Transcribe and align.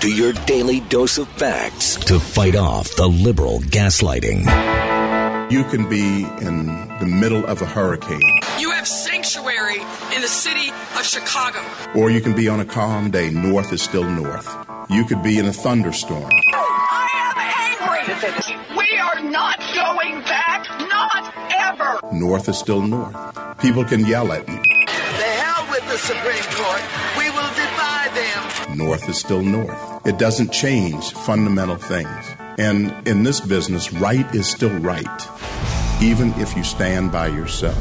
to 0.00 0.10
your 0.10 0.32
daily 0.46 0.80
dose 0.80 1.18
of 1.18 1.28
facts 1.28 1.96
to 1.96 2.18
fight 2.18 2.56
off 2.56 2.96
the 2.96 3.06
liberal 3.06 3.60
gaslighting. 3.60 4.40
You 5.50 5.62
can 5.64 5.88
be 5.90 6.22
in 6.40 6.66
the 7.00 7.06
middle 7.06 7.44
of 7.44 7.60
a 7.60 7.66
hurricane. 7.66 8.22
You 8.58 8.70
have 8.70 8.88
sanctuary 8.88 9.80
in 10.14 10.22
the 10.22 10.28
city 10.28 10.70
of 10.96 11.04
Chicago. 11.04 11.60
Or 11.94 12.10
you 12.10 12.22
can 12.22 12.34
be 12.34 12.48
on 12.48 12.60
a 12.60 12.64
calm 12.64 13.10
day. 13.10 13.28
North 13.30 13.74
is 13.74 13.82
still 13.82 14.04
north. 14.04 14.48
You 14.88 15.04
could 15.04 15.22
be 15.22 15.38
in 15.38 15.46
a 15.46 15.52
thunderstorm. 15.52 16.30
I 16.32 17.08
am 17.28 17.36
angry. 17.82 18.76
We 18.76 18.98
are 18.98 19.20
not 19.30 19.58
going 19.74 20.20
back. 20.22 20.66
Not 20.88 21.34
ever. 21.52 22.00
North 22.12 22.48
is 22.48 22.58
still 22.58 22.80
north. 22.80 23.14
People 23.58 23.84
can 23.84 24.06
yell 24.06 24.32
at 24.32 24.48
you. 24.48 24.54
The 24.54 25.30
hell 25.42 25.66
with 25.70 25.86
the 25.88 25.98
Supreme 25.98 26.54
Court. 26.56 26.80
North 28.76 29.08
is 29.08 29.18
still 29.18 29.42
north. 29.42 30.06
It 30.06 30.18
doesn't 30.18 30.52
change 30.52 31.12
fundamental 31.12 31.76
things. 31.76 32.08
And 32.58 33.06
in 33.06 33.22
this 33.22 33.40
business, 33.40 33.92
right 33.92 34.26
is 34.34 34.46
still 34.46 34.76
right, 34.78 36.02
even 36.02 36.32
if 36.34 36.56
you 36.56 36.64
stand 36.64 37.10
by 37.12 37.28
yourself. 37.28 37.76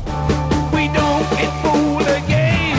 We 0.74 0.88
don't 0.88 1.30
get 1.32 1.62
fooled 1.62 2.02
again. 2.02 2.78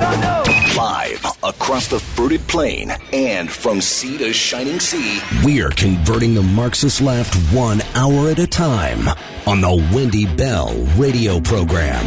No, 0.00 0.20
no. 0.20 0.42
Live 0.76 1.24
across 1.42 1.88
the 1.88 1.98
fruited 1.98 2.46
plain 2.48 2.92
and 3.12 3.50
from 3.50 3.80
sea 3.80 4.18
to 4.18 4.32
shining 4.32 4.78
sea, 4.80 5.20
we 5.44 5.62
are 5.62 5.70
converting 5.70 6.34
the 6.34 6.42
Marxist 6.42 7.00
left 7.00 7.34
one 7.54 7.80
hour 7.94 8.28
at 8.28 8.38
a 8.38 8.46
time 8.46 9.08
on 9.46 9.60
the 9.60 9.90
Wendy 9.94 10.26
Bell 10.26 10.74
radio 10.96 11.40
program. 11.40 12.06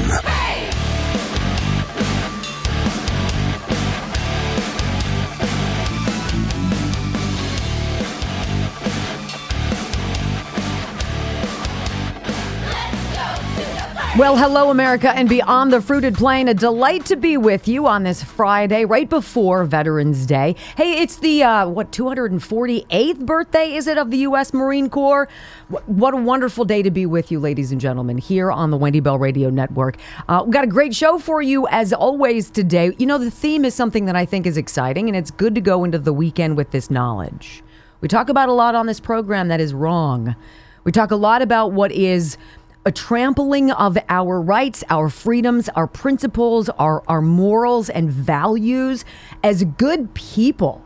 Well, 14.17 14.37
hello, 14.37 14.69
America, 14.71 15.09
and 15.09 15.27
beyond 15.27 15.73
the 15.73 15.81
fruited 15.81 16.15
plain. 16.15 16.47
A 16.47 16.53
delight 16.53 17.05
to 17.07 17.17
be 17.17 17.35
with 17.35 17.67
you 17.67 17.85
on 17.85 18.03
this 18.03 18.23
Friday, 18.23 18.85
right 18.85 19.09
before 19.09 19.65
Veterans 19.65 20.25
Day. 20.25 20.55
Hey, 20.77 21.01
it's 21.01 21.17
the, 21.17 21.43
uh, 21.43 21.67
what, 21.67 21.91
248th 21.91 23.25
birthday, 23.25 23.73
is 23.75 23.87
it, 23.87 23.97
of 23.97 24.11
the 24.11 24.19
U.S. 24.19 24.53
Marine 24.53 24.89
Corps? 24.89 25.27
Wh- 25.69 25.89
What 25.89 26.13
a 26.13 26.17
wonderful 26.17 26.63
day 26.63 26.81
to 26.81 26.89
be 26.91 27.05
with 27.05 27.29
you, 27.29 27.41
ladies 27.41 27.73
and 27.73 27.81
gentlemen, 27.81 28.17
here 28.17 28.53
on 28.53 28.71
the 28.71 28.77
Wendy 28.77 29.01
Bell 29.01 29.17
Radio 29.17 29.49
Network. 29.49 29.97
Uh, 30.29 30.43
we've 30.45 30.53
got 30.53 30.63
a 30.63 30.67
great 30.67 30.95
show 30.95 31.19
for 31.19 31.41
you, 31.41 31.67
as 31.67 31.91
always, 31.91 32.49
today. 32.49 32.93
You 32.97 33.07
know, 33.07 33.17
the 33.17 33.29
theme 33.29 33.65
is 33.65 33.75
something 33.75 34.05
that 34.05 34.15
I 34.15 34.25
think 34.25 34.45
is 34.47 34.55
exciting, 34.55 35.09
and 35.09 35.17
it's 35.17 35.29
good 35.31 35.55
to 35.55 35.61
go 35.61 35.83
into 35.83 35.99
the 35.99 36.13
weekend 36.13 36.55
with 36.55 36.71
this 36.71 36.89
knowledge. 36.89 37.63
We 37.99 38.07
talk 38.07 38.29
about 38.29 38.47
a 38.47 38.53
lot 38.53 38.75
on 38.75 38.85
this 38.85 39.01
program 39.01 39.49
that 39.49 39.59
is 39.59 39.73
wrong. 39.73 40.37
We 40.85 40.93
talk 40.93 41.11
a 41.11 41.15
lot 41.17 41.41
about 41.41 41.73
what 41.73 41.91
is 41.91 42.37
a 42.85 42.91
trampling 42.91 43.71
of 43.71 43.97
our 44.09 44.39
rights, 44.39 44.83
our 44.89 45.09
freedoms, 45.09 45.69
our 45.69 45.87
principles, 45.87 46.69
our, 46.69 47.03
our 47.07 47.21
morals 47.21 47.89
and 47.89 48.11
values 48.11 49.03
as 49.43 49.63
good 49.63 50.13
people. 50.13 50.83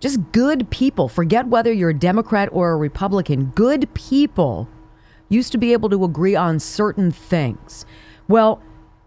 Just 0.00 0.20
good 0.32 0.68
people. 0.70 1.08
Forget 1.08 1.46
whether 1.48 1.72
you're 1.72 1.90
a 1.90 1.94
Democrat 1.94 2.48
or 2.52 2.72
a 2.72 2.76
Republican. 2.76 3.46
Good 3.54 3.92
people 3.94 4.68
used 5.28 5.52
to 5.52 5.58
be 5.58 5.72
able 5.72 5.90
to 5.90 6.04
agree 6.04 6.34
on 6.34 6.58
certain 6.60 7.10
things. 7.10 7.84
Well, 8.26 8.62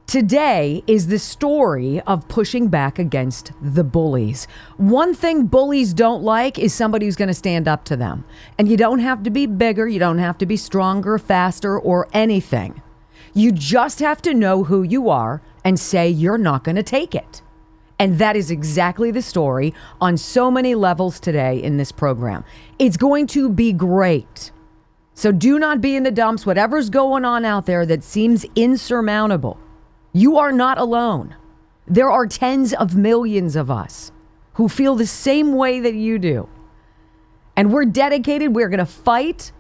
today 0.08 0.82
is 0.88 1.08
the 1.08 1.20
story 1.20 2.00
of 2.02 2.28
pushing 2.30 2.70
back 2.70 2.98
against 2.98 3.52
the 3.62 3.84
bullies. 3.84 4.48
One 4.78 5.14
thing 5.14 5.46
bullies 5.46 5.94
don't 5.94 6.24
like 6.24 6.58
is 6.58 6.74
somebody 6.74 7.06
who's 7.06 7.18
going 7.18 7.28
to 7.28 7.34
stand 7.34 7.68
up 7.68 7.84
to 7.86 7.98
them. 7.98 8.24
And 8.58 8.70
you 8.70 8.78
don't 8.78 9.00
have 9.00 9.22
to 9.24 9.30
be 9.30 9.46
bigger, 9.46 9.88
you 9.88 10.00
don't 10.00 10.18
have 10.18 10.38
to 10.40 10.46
be 10.46 10.58
stronger, 10.58 11.20
faster, 11.20 11.78
or 11.78 12.08
anything. 12.14 12.82
You 13.34 13.52
just 13.52 14.00
have 14.00 14.22
to 14.24 14.34
know 14.34 14.64
who 14.64 14.82
you 14.82 15.10
are 15.10 15.42
and 15.64 15.80
say 15.80 16.10
you're 16.10 16.38
not 16.38 16.64
going 16.64 16.78
to 16.78 16.84
take 16.84 17.14
it. 17.14 17.42
And 18.00 18.20
that 18.20 18.36
is 18.36 18.50
exactly 18.50 19.12
the 19.12 19.22
story 19.22 19.74
on 20.00 20.18
so 20.18 20.50
many 20.50 20.76
levels 20.76 21.20
today 21.20 21.62
in 21.62 21.78
this 21.78 21.92
program. 21.92 22.46
It's 22.80 22.96
going 22.96 23.28
to 23.28 23.50
be 23.50 23.74
great. 23.74 24.52
So 25.16 25.32
do 25.32 25.58
not 25.58 25.82
be 25.82 25.96
in 25.96 26.04
the 26.04 26.12
dumps. 26.12 26.46
Whatever's 26.46 26.92
going 26.92 27.26
on 27.26 27.44
out 27.44 27.66
there 27.66 27.86
that 27.88 28.04
seems 28.04 28.46
insurmountable, 28.56 29.60
you 30.14 30.38
are 30.38 30.52
not 30.52 30.78
alone. 30.78 31.36
There 31.88 32.12
are 32.12 32.28
tens 32.28 32.74
of 32.74 32.96
millions 32.96 33.56
of 33.56 33.72
us 33.72 34.12
who 34.54 34.68
feel 34.68 34.96
the 34.96 35.08
same 35.08 35.54
way 35.54 35.80
that 35.80 35.94
you 35.94 36.20
do. 36.20 36.50
And 37.56 37.72
we're 37.72 37.86
dedicated. 37.86 38.56
We're 38.56 38.70
going 38.70 38.80
to 38.80 38.86
fight. 38.86 39.52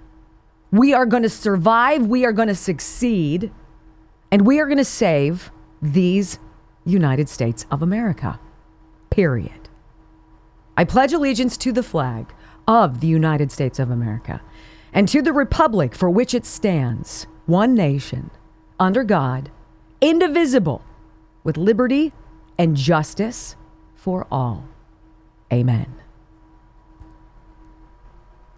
We 0.71 0.93
are 0.93 1.05
going 1.05 1.23
to 1.23 1.29
survive. 1.29 2.07
We 2.07 2.25
are 2.25 2.33
going 2.33 2.47
to 2.47 2.55
succeed. 2.55 3.51
And 4.31 4.45
we 4.45 4.59
are 4.59 4.65
going 4.65 4.77
to 4.77 4.85
save 4.85 5.51
these 5.81 6.39
United 6.85 7.29
States 7.29 7.65
of 7.71 7.81
America. 7.81 8.39
Period. 9.09 9.69
I 10.75 10.83
pledge 10.83 11.13
allegiance 11.13 11.57
to 11.57 11.71
the 11.71 11.83
flag 11.83 12.33
of 12.67 12.99
the 12.99 13.07
United 13.07 13.51
States 13.51 13.79
of 13.79 13.89
America 13.89 14.41
and 14.93 15.07
to 15.07 15.21
the 15.21 15.33
republic 15.33 15.95
for 15.95 16.09
which 16.09 16.33
it 16.33 16.45
stands, 16.45 17.27
one 17.45 17.73
nation, 17.73 18.29
under 18.79 19.03
God, 19.03 19.49
indivisible, 20.01 20.81
with 21.43 21.57
liberty 21.57 22.13
and 22.57 22.75
justice 22.75 23.55
for 23.95 24.27
all. 24.31 24.65
Amen. 25.51 25.93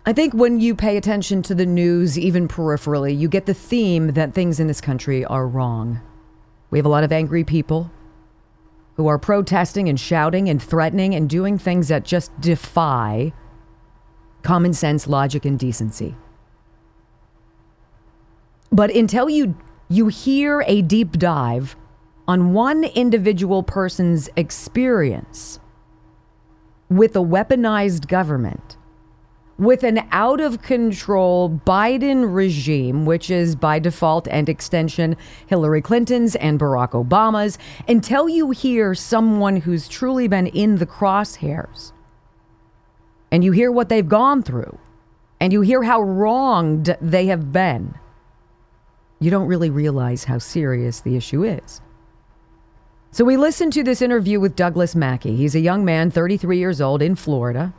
I 0.06 0.14
think 0.14 0.34
when 0.34 0.60
you 0.60 0.74
pay 0.74 0.98
attention 0.98 1.42
to 1.44 1.54
the 1.54 1.66
news, 1.66 2.18
even 2.18 2.48
peripherally, 2.48 3.18
you 3.18 3.28
get 3.28 3.46
the 3.46 3.54
theme 3.54 4.14
that 4.14 4.34
things 4.34 4.60
in 4.60 4.68
this 4.68 4.82
country 4.82 5.24
are 5.26 5.48
wrong. 5.48 6.02
We 6.72 6.80
have 6.80 6.86
a 6.86 6.90
lot 6.90 7.04
of 7.04 7.12
angry 7.12 7.44
people 7.44 7.92
who 8.96 9.08
are 9.08 9.20
protesting 9.20 9.88
and 9.88 10.00
shouting 10.00 10.50
and 10.50 10.62
threatening 10.62 11.14
and 11.16 11.30
doing 11.30 11.58
things 11.58 11.90
that 11.90 12.04
just 12.04 12.32
defy 12.42 13.34
common 14.42 14.74
sense, 14.74 15.08
logic, 15.08 15.46
and 15.46 15.60
decency. 15.60 16.16
But 18.72 18.94
until 18.96 19.30
you 19.30 19.56
you 19.92 20.08
hear 20.08 20.64
a 20.68 20.84
deep 20.84 21.14
dive 21.14 21.76
on 22.28 22.54
one 22.54 22.84
individual 22.84 23.64
person's 23.64 24.30
experience 24.36 25.60
with 26.90 27.16
a 27.16 27.20
weaponized 27.20 28.08
government, 28.08 28.78
with 29.58 29.84
an 29.84 30.08
out 30.12 30.40
of 30.40 30.62
control 30.62 31.50
Biden 31.66 32.32
regime, 32.32 33.08
which 33.08 33.32
is 33.32 33.56
by 33.56 33.80
default 33.80 34.28
and 34.28 34.48
extension 34.48 35.18
Hillary 35.48 35.82
Clinton's 35.82 36.36
and 36.36 36.60
Barack 36.60 36.92
Obama's, 36.92 37.58
until 37.88 38.30
you 38.30 38.52
hear 38.52 38.94
someone 38.94 39.58
who's 39.58 39.88
truly 39.88 40.28
been 40.28 40.46
in 40.48 40.76
the 40.76 40.86
crosshairs 40.86 41.94
and 43.32 43.44
you 43.44 43.52
hear 43.54 43.72
what 43.72 43.90
they've 43.90 44.08
gone 44.08 44.44
through 44.44 44.78
and 45.40 45.52
you 45.52 45.62
hear 45.62 45.82
how 45.82 46.00
wronged 46.00 46.96
they 47.02 47.26
have 47.26 47.52
been, 47.52 47.96
you 49.20 49.30
don't 49.30 49.48
really 49.48 49.70
realize 49.70 50.26
how 50.26 50.38
serious 50.38 51.02
the 51.02 51.16
issue 51.16 51.44
is. 51.44 51.82
So 53.12 53.26
we 53.26 53.38
listened 53.38 53.74
to 53.74 53.84
this 53.84 54.02
interview 54.02 54.40
with 54.40 54.56
Douglas 54.56 54.96
Mackey. 54.96 55.36
He's 55.36 55.56
a 55.56 55.60
young 55.60 55.84
man, 55.84 56.12
33 56.12 56.58
years 56.58 56.80
old, 56.80 57.02
in 57.02 57.16
Florida. 57.16 57.74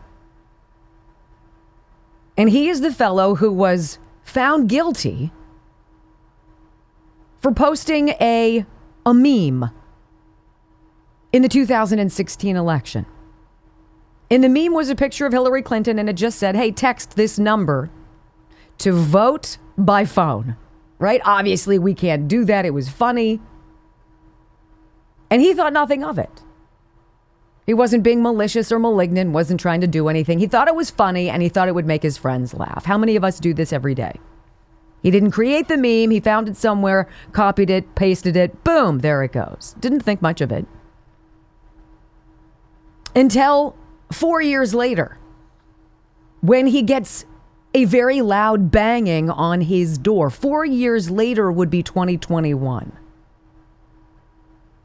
And 2.36 2.50
he 2.50 2.68
is 2.68 2.80
the 2.80 2.92
fellow 2.92 3.36
who 3.36 3.52
was 3.52 3.98
found 4.22 4.68
guilty 4.68 5.32
for 7.38 7.52
posting 7.52 8.10
a, 8.20 8.66
a 9.06 9.14
meme 9.14 9.70
in 11.32 11.42
the 11.42 11.48
2016 11.48 12.56
election. 12.56 13.06
And 14.30 14.44
the 14.44 14.48
meme 14.48 14.72
was 14.72 14.90
a 14.90 14.94
picture 14.94 15.26
of 15.26 15.32
Hillary 15.32 15.62
Clinton, 15.62 15.98
and 15.98 16.08
it 16.08 16.14
just 16.14 16.38
said, 16.38 16.54
hey, 16.54 16.70
text 16.70 17.16
this 17.16 17.38
number 17.38 17.90
to 18.78 18.92
vote 18.92 19.58
by 19.76 20.04
phone. 20.04 20.56
Right? 21.00 21.20
Obviously, 21.24 21.78
we 21.78 21.94
can't 21.94 22.28
do 22.28 22.44
that. 22.44 22.64
It 22.64 22.74
was 22.74 22.88
funny. 22.88 23.40
And 25.30 25.42
he 25.42 25.54
thought 25.54 25.72
nothing 25.72 26.04
of 26.04 26.18
it. 26.18 26.42
He 27.66 27.74
wasn't 27.74 28.02
being 28.02 28.22
malicious 28.22 28.70
or 28.70 28.78
malignant, 28.78 29.30
wasn't 29.30 29.60
trying 29.60 29.80
to 29.80 29.86
do 29.86 30.08
anything. 30.08 30.38
He 30.38 30.46
thought 30.46 30.68
it 30.68 30.74
was 30.74 30.90
funny 30.90 31.30
and 31.30 31.42
he 31.42 31.48
thought 31.48 31.68
it 31.68 31.74
would 31.74 31.86
make 31.86 32.02
his 32.02 32.18
friends 32.18 32.52
laugh. 32.52 32.84
How 32.84 32.98
many 32.98 33.16
of 33.16 33.24
us 33.24 33.40
do 33.40 33.54
this 33.54 33.72
every 33.72 33.94
day? 33.94 34.14
He 35.02 35.10
didn't 35.10 35.30
create 35.30 35.68
the 35.68 35.76
meme, 35.76 36.10
he 36.10 36.20
found 36.20 36.48
it 36.48 36.56
somewhere, 36.56 37.08
copied 37.32 37.70
it, 37.70 37.94
pasted 37.94 38.36
it, 38.36 38.64
boom, 38.64 38.98
there 38.98 39.22
it 39.22 39.32
goes. 39.32 39.74
Didn't 39.80 40.00
think 40.00 40.20
much 40.20 40.40
of 40.40 40.52
it. 40.52 40.66
Until 43.14 43.76
four 44.12 44.42
years 44.42 44.74
later, 44.74 45.18
when 46.42 46.66
he 46.66 46.82
gets 46.82 47.24
a 47.74 47.84
very 47.84 48.20
loud 48.20 48.70
banging 48.70 49.30
on 49.30 49.60
his 49.60 49.98
door. 49.98 50.30
Four 50.30 50.64
years 50.64 51.10
later 51.10 51.50
would 51.50 51.70
be 51.70 51.82
2021. 51.82 52.92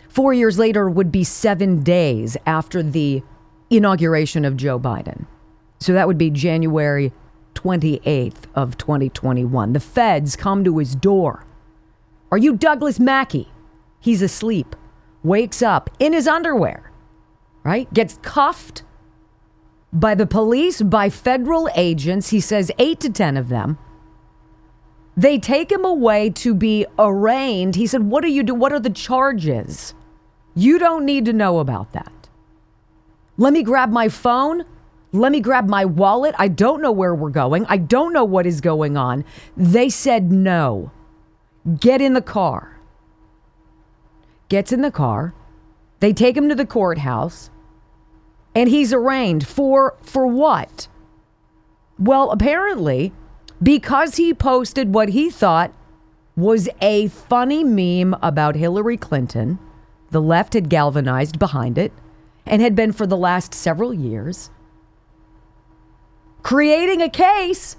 Four 0.08 0.34
years 0.34 0.58
later 0.58 0.90
would 0.90 1.12
be 1.12 1.24
seven 1.24 1.84
days 1.84 2.38
after 2.46 2.82
the 2.82 3.22
inauguration 3.70 4.46
of 4.46 4.56
Joe 4.56 4.80
Biden. 4.80 5.26
So 5.80 5.94
that 5.94 6.08
would 6.08 6.18
be 6.18 6.30
January 6.30 7.12
28th 7.56 8.44
of 8.54 8.78
2021. 8.78 9.74
The 9.74 9.80
feds 9.80 10.36
come 10.36 10.64
to 10.64 10.78
his 10.78 10.96
door. 10.96 11.46
Are 12.32 12.38
you 12.38 12.56
Douglas 12.56 13.00
Mackey? 13.00 13.50
He's 14.00 14.22
asleep. 14.22 14.76
Wakes 15.24 15.62
up 15.62 15.90
in 16.00 16.14
his 16.14 16.28
underwear. 16.28 16.92
Right? 17.64 17.92
Gets 17.94 18.20
cuffed 18.22 18.84
by 19.96 20.14
the 20.14 20.28
police, 20.28 20.82
by 20.82 21.10
federal 21.10 21.70
agents. 21.76 22.30
He 22.30 22.40
says 22.40 22.72
8 22.78 23.00
to 23.00 23.10
10 23.10 23.38
of 23.38 23.50
them. 23.50 23.78
They 25.18 25.40
take 25.40 25.72
him 25.72 25.86
away 25.86 26.30
to 26.32 26.54
be 26.54 26.86
arraigned. 27.00 27.76
He 27.76 27.88
said, 27.88 28.04
"What 28.04 28.22
do 28.22 28.30
you 28.30 28.44
do? 28.44 28.54
What 28.54 28.74
are 28.74 28.80
the 28.80 28.90
charges?" 28.90 29.94
You 30.54 30.78
don't 30.78 31.06
need 31.06 31.26
to 31.26 31.34
know 31.34 31.60
about 31.60 31.94
that. 31.94 32.30
Let 33.38 33.54
me 33.54 33.64
grab 33.64 33.92
my 33.92 34.10
phone. 34.10 34.66
Let 35.14 35.32
me 35.32 35.40
grab 35.40 35.70
my 35.70 35.86
wallet. 35.86 36.36
I 36.38 36.50
don't 36.50 36.82
know 36.82 36.92
where 36.92 37.16
we're 37.16 37.30
going. 37.30 37.66
I 37.68 37.78
don't 37.78 38.12
know 38.12 38.26
what 38.26 38.46
is 38.46 38.60
going 38.60 38.98
on. 38.98 39.24
They 39.56 39.90
said 39.90 40.32
no. 40.32 40.92
Get 41.80 42.02
in 42.02 42.14
the 42.14 42.22
car. 42.22 42.80
Gets 44.50 44.74
in 44.74 44.82
the 44.82 44.92
car. 44.92 45.34
They 46.02 46.12
take 46.14 46.36
him 46.36 46.50
to 46.50 46.56
the 46.56 46.66
courthouse. 46.66 47.50
And 48.56 48.70
he's 48.70 48.94
arraigned 48.94 49.46
for 49.46 49.96
for 50.02 50.26
what? 50.26 50.88
Well, 52.00 52.32
apparently 52.32 53.12
because 53.62 54.16
he 54.16 54.34
posted 54.34 54.94
what 54.94 55.10
he 55.10 55.30
thought 55.30 55.74
was 56.36 56.68
a 56.82 57.08
funny 57.08 57.64
meme 57.64 58.18
about 58.22 58.56
Hillary 58.56 58.98
Clinton. 58.98 59.60
The 60.12 60.22
left 60.22 60.54
had 60.54 60.70
galvanized 60.70 61.40
behind 61.40 61.78
it 61.78 61.94
and 62.46 62.62
had 62.62 62.76
been 62.76 62.92
for 62.92 63.08
the 63.08 63.18
last 63.18 63.54
several 63.54 63.94
years 63.94 64.50
creating 66.46 67.02
a 67.02 67.10
case 67.10 67.76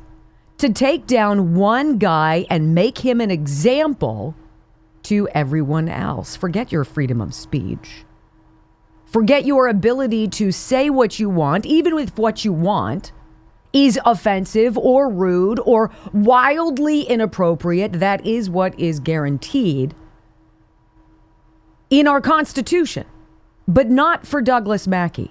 to 0.59 0.69
take 0.69 1.07
down 1.07 1.55
one 1.55 1.99
guy 1.99 2.45
and 2.51 2.75
make 2.75 2.99
him 2.99 3.21
an 3.21 3.31
example 3.31 4.35
to 5.05 5.29
everyone 5.29 5.89
else. 5.89 6.35
Forget 6.35 6.73
your 6.73 6.83
freedom 6.83 7.21
of 7.21 7.33
speech. 7.33 8.05
Forget 9.07 9.47
your 9.47 9.69
ability 9.69 10.29
to 10.29 10.53
say 10.53 10.91
what 10.91 11.19
you 11.19 11.31
want, 11.31 11.65
even 11.65 11.95
with 11.95 12.19
what 12.19 12.45
you 12.45 12.53
want 12.53 13.13
is 13.73 13.99
offensive 14.05 14.77
or 14.77 15.09
rude 15.09 15.61
or 15.65 15.91
wildly 16.13 17.03
inappropriate. 17.03 17.95
That 17.95 18.27
is 18.27 18.51
what 18.51 18.79
is 18.79 19.01
guaranteed 19.01 19.95
in 21.89 22.09
our 22.09 22.21
Constitution, 22.21 23.07
but 23.69 23.89
not 23.89 24.27
for 24.27 24.43
Douglas 24.43 24.87
Mackey. 24.87 25.31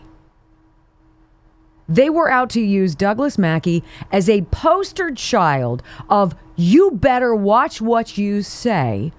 They 1.88 2.10
were 2.10 2.32
out 2.32 2.50
to 2.52 2.62
use 2.62 2.96
Douglas 2.96 3.38
Mackey 3.38 3.84
as 4.12 4.30
a 4.30 4.42
poster 4.44 5.12
child 5.14 5.84
of 6.10 6.34
you 6.56 6.92
better 6.92 7.36
watch 7.36 7.82
what 7.82 8.18
you 8.18 8.42
say 8.42 9.12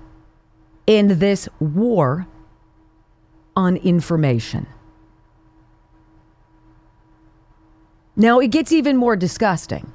in 0.87 1.19
this 1.19 1.49
war 1.61 2.27
on 3.57 3.77
information. 3.79 4.67
Now, 8.15 8.39
it 8.39 8.49
gets 8.49 8.73
even 8.73 8.97
more 8.97 9.17
disgusting 9.17 9.93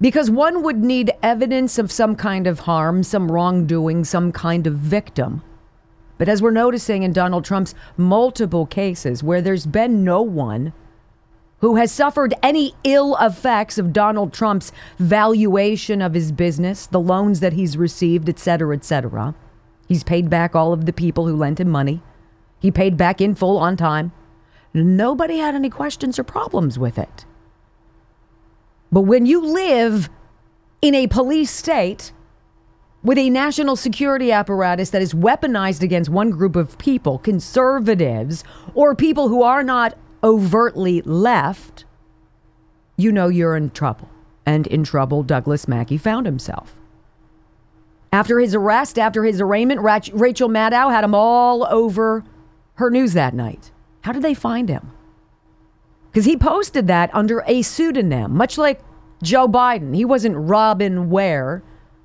because 0.00 0.30
one 0.30 0.62
would 0.62 0.78
need 0.78 1.12
evidence 1.22 1.78
of 1.78 1.92
some 1.92 2.16
kind 2.16 2.46
of 2.46 2.60
harm, 2.60 3.02
some 3.02 3.30
wrongdoing, 3.30 4.04
some 4.04 4.32
kind 4.32 4.66
of 4.66 4.74
victim. 4.74 5.42
But 6.18 6.28
as 6.28 6.42
we're 6.42 6.50
noticing 6.50 7.02
in 7.02 7.12
Donald 7.12 7.44
Trump's 7.44 7.74
multiple 7.96 8.66
cases 8.66 9.22
where 9.22 9.40
there's 9.40 9.66
been 9.66 10.04
no 10.04 10.22
one 10.22 10.72
who 11.60 11.76
has 11.76 11.92
suffered 11.92 12.34
any 12.42 12.74
ill 12.84 13.16
effects 13.20 13.78
of 13.78 13.92
Donald 13.92 14.32
Trump's 14.32 14.72
valuation 14.98 16.00
of 16.00 16.14
his 16.14 16.32
business, 16.32 16.86
the 16.86 17.00
loans 17.00 17.40
that 17.40 17.52
he's 17.52 17.76
received, 17.76 18.28
et 18.28 18.38
cetera, 18.38 18.74
et 18.74 18.84
cetera. 18.84 19.34
He's 19.86 20.02
paid 20.02 20.30
back 20.30 20.56
all 20.56 20.72
of 20.72 20.86
the 20.86 20.92
people 20.92 21.26
who 21.26 21.36
lent 21.36 21.60
him 21.60 21.68
money. 21.68 22.02
He 22.60 22.70
paid 22.70 22.96
back 22.96 23.20
in 23.20 23.34
full 23.34 23.58
on 23.58 23.76
time. 23.76 24.12
Nobody 24.72 25.38
had 25.38 25.54
any 25.54 25.70
questions 25.70 26.18
or 26.18 26.24
problems 26.24 26.78
with 26.78 26.98
it. 26.98 27.24
But 28.92 29.02
when 29.02 29.26
you 29.26 29.44
live 29.44 30.08
in 30.82 30.94
a 30.94 31.06
police 31.06 31.50
state 31.50 32.12
with 33.02 33.18
a 33.18 33.30
national 33.30 33.76
security 33.76 34.30
apparatus 34.30 34.90
that 34.90 35.02
is 35.02 35.14
weaponized 35.14 35.82
against 35.82 36.10
one 36.10 36.30
group 36.30 36.54
of 36.54 36.76
people, 36.78 37.18
conservatives, 37.18 38.44
or 38.74 38.94
people 38.94 39.28
who 39.28 39.42
are 39.42 39.62
not 39.62 39.96
overtly 40.22 41.00
left, 41.02 41.84
you 42.96 43.10
know 43.10 43.28
you're 43.28 43.56
in 43.56 43.70
trouble. 43.70 44.08
And 44.44 44.66
in 44.66 44.84
trouble, 44.84 45.22
Douglas 45.22 45.66
Mackey 45.66 45.96
found 45.96 46.26
himself. 46.26 46.76
After 48.12 48.40
his 48.40 48.54
arrest, 48.54 48.98
after 48.98 49.24
his 49.24 49.40
arraignment, 49.40 49.80
Rachel 49.80 50.48
Maddow 50.48 50.90
had 50.90 51.04
him 51.04 51.14
all 51.14 51.64
over 51.70 52.24
her 52.80 52.90
news 52.90 53.12
that 53.12 53.34
night. 53.34 53.70
How 54.02 54.12
did 54.12 54.22
they 54.22 54.34
find 54.34 54.68
him? 54.68 54.90
Because 56.10 56.24
he 56.24 56.36
posted 56.36 56.86
that 56.88 57.14
under 57.14 57.44
a 57.46 57.62
pseudonym, 57.62 58.34
much 58.34 58.58
like 58.58 58.80
Joe 59.22 59.46
Biden. 59.46 59.94
He 59.94 60.04
wasn't 60.04 60.36
Robin 60.36 61.10
Ware 61.10 61.62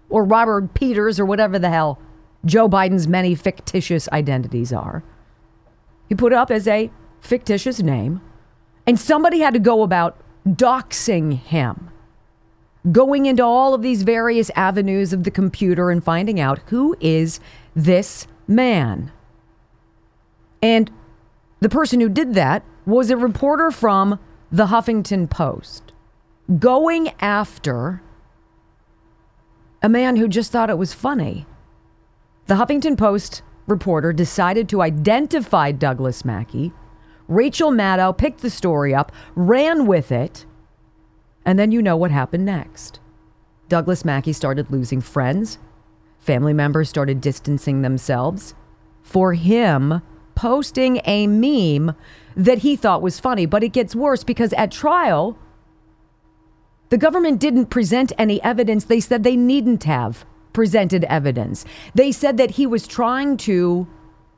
or 0.10 0.26
Robert 0.26 0.74
Peters 0.74 1.20
or 1.20 1.26
whatever 1.26 1.58
the 1.58 1.70
hell 1.70 1.98
Joe 2.44 2.70
Biden's 2.70 3.08
many 3.08 3.36
fictitious 3.36 4.08
identities 4.10 4.72
are. 4.74 5.04
He 6.10 6.14
put 6.14 6.34
up 6.34 6.52
as 6.52 6.68
a 6.68 6.92
fictitious 7.22 7.82
name, 7.82 8.22
and 8.86 9.00
somebody 9.00 9.40
had 9.40 9.54
to 9.54 9.60
go 9.60 9.82
about 9.82 10.22
doxing 10.48 11.40
him, 11.40 11.90
going 12.92 13.26
into 13.26 13.44
all 13.44 13.74
of 13.74 13.82
these 13.82 14.04
various 14.04 14.52
avenues 14.56 15.14
of 15.14 15.24
the 15.24 15.32
computer 15.32 15.90
and 15.90 16.04
finding 16.04 16.40
out 16.40 16.60
who 16.68 16.96
is 17.00 17.40
this 17.76 18.28
man. 18.48 19.12
And 20.66 20.90
the 21.60 21.70
person 21.70 22.00
who 22.00 22.10
did 22.10 22.34
that 22.34 22.64
was 22.88 23.12
a 23.12 23.18
reporter 23.18 23.70
from 23.70 24.18
the 24.52 24.66
Huffington 24.66 25.30
Post 25.30 25.94
going 26.58 27.12
after 27.20 28.02
a 29.84 29.88
man 29.88 30.16
who 30.16 30.28
just 30.28 30.52
thought 30.52 30.72
it 30.72 30.80
was 30.80 30.92
funny. 30.92 31.46
The 32.48 32.56
Huffington 32.56 32.98
Post 32.98 33.44
reporter 33.68 34.12
decided 34.12 34.68
to 34.70 34.82
identify 34.82 35.72
Douglas 35.72 36.26
Mackey. 36.26 36.74
Rachel 37.28 37.70
Maddow 37.70 38.18
picked 38.18 38.42
the 38.42 38.50
story 38.50 38.92
up, 38.92 39.12
ran 39.36 39.86
with 39.86 40.12
it, 40.12 40.48
and 41.46 41.60
then 41.60 41.72
you 41.72 41.80
know 41.80 41.96
what 41.96 42.10
happened 42.10 42.46
next. 42.46 43.00
Douglas 43.70 44.04
Mackey 44.04 44.34
started 44.34 44.72
losing 44.72 45.00
friends. 45.00 45.60
Family 46.18 46.54
members 46.54 46.90
started 46.90 47.22
distancing 47.22 47.84
themselves. 47.84 48.56
For 49.04 49.34
him, 49.34 50.02
posting 50.36 51.02
a 51.06 51.28
meme 51.28 51.96
that 52.36 52.60
he 52.60 52.76
thought 52.76 53.02
was 53.02 53.20
funny. 53.20 53.46
But 53.46 53.64
it 53.64 53.70
gets 53.70 53.96
worse 53.96 54.24
because 54.24 54.54
at 54.54 54.72
trial, 54.72 55.38
the 56.90 56.98
government 56.98 57.40
didn't 57.40 57.68
present 57.68 58.12
any 58.18 58.42
evidence. 58.44 58.86
They 58.86 59.00
said 59.00 59.24
they 59.24 59.36
needn't 59.36 59.86
have 59.86 60.26
presented 60.54 61.04
evidence. 61.06 61.66
They 61.94 62.12
said 62.12 62.38
that 62.38 62.52
he 62.52 62.68
was 62.68 62.88
trying 62.88 63.38
to 63.38 63.88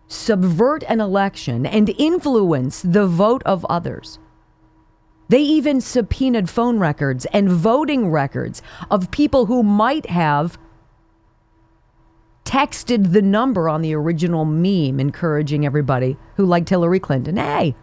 subvert 0.08 0.84
an 0.88 1.02
election 1.02 1.66
and 1.66 1.90
influence 1.98 2.82
the 2.82 3.06
vote 3.06 3.44
of 3.46 3.66
others. 3.66 4.20
They 5.30 5.42
even 5.42 5.82
subpoenaed 5.82 6.50
phone 6.50 6.80
records 6.80 7.26
and 7.34 7.50
voting 7.50 8.10
records 8.10 8.62
of 8.90 9.12
people 9.12 9.48
who 9.48 9.62
might 9.62 10.06
have 10.06 10.58
texted 12.48 13.12
the 13.12 13.22
number 13.22 13.68
on 13.68 13.82
the 13.82 13.94
original 13.94 14.46
meme, 14.46 15.02
encouraging 15.02 15.66
everybody 15.66 16.16
who 16.38 16.46
liked 16.46 16.70
Hillary 16.70 17.00
Clinton 17.00 17.36
hey, 17.36 17.76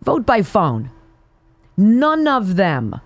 vote 0.00 0.24
by 0.24 0.42
phone. 0.42 0.92
None 1.76 2.28
of 2.28 2.54
them 2.54 3.00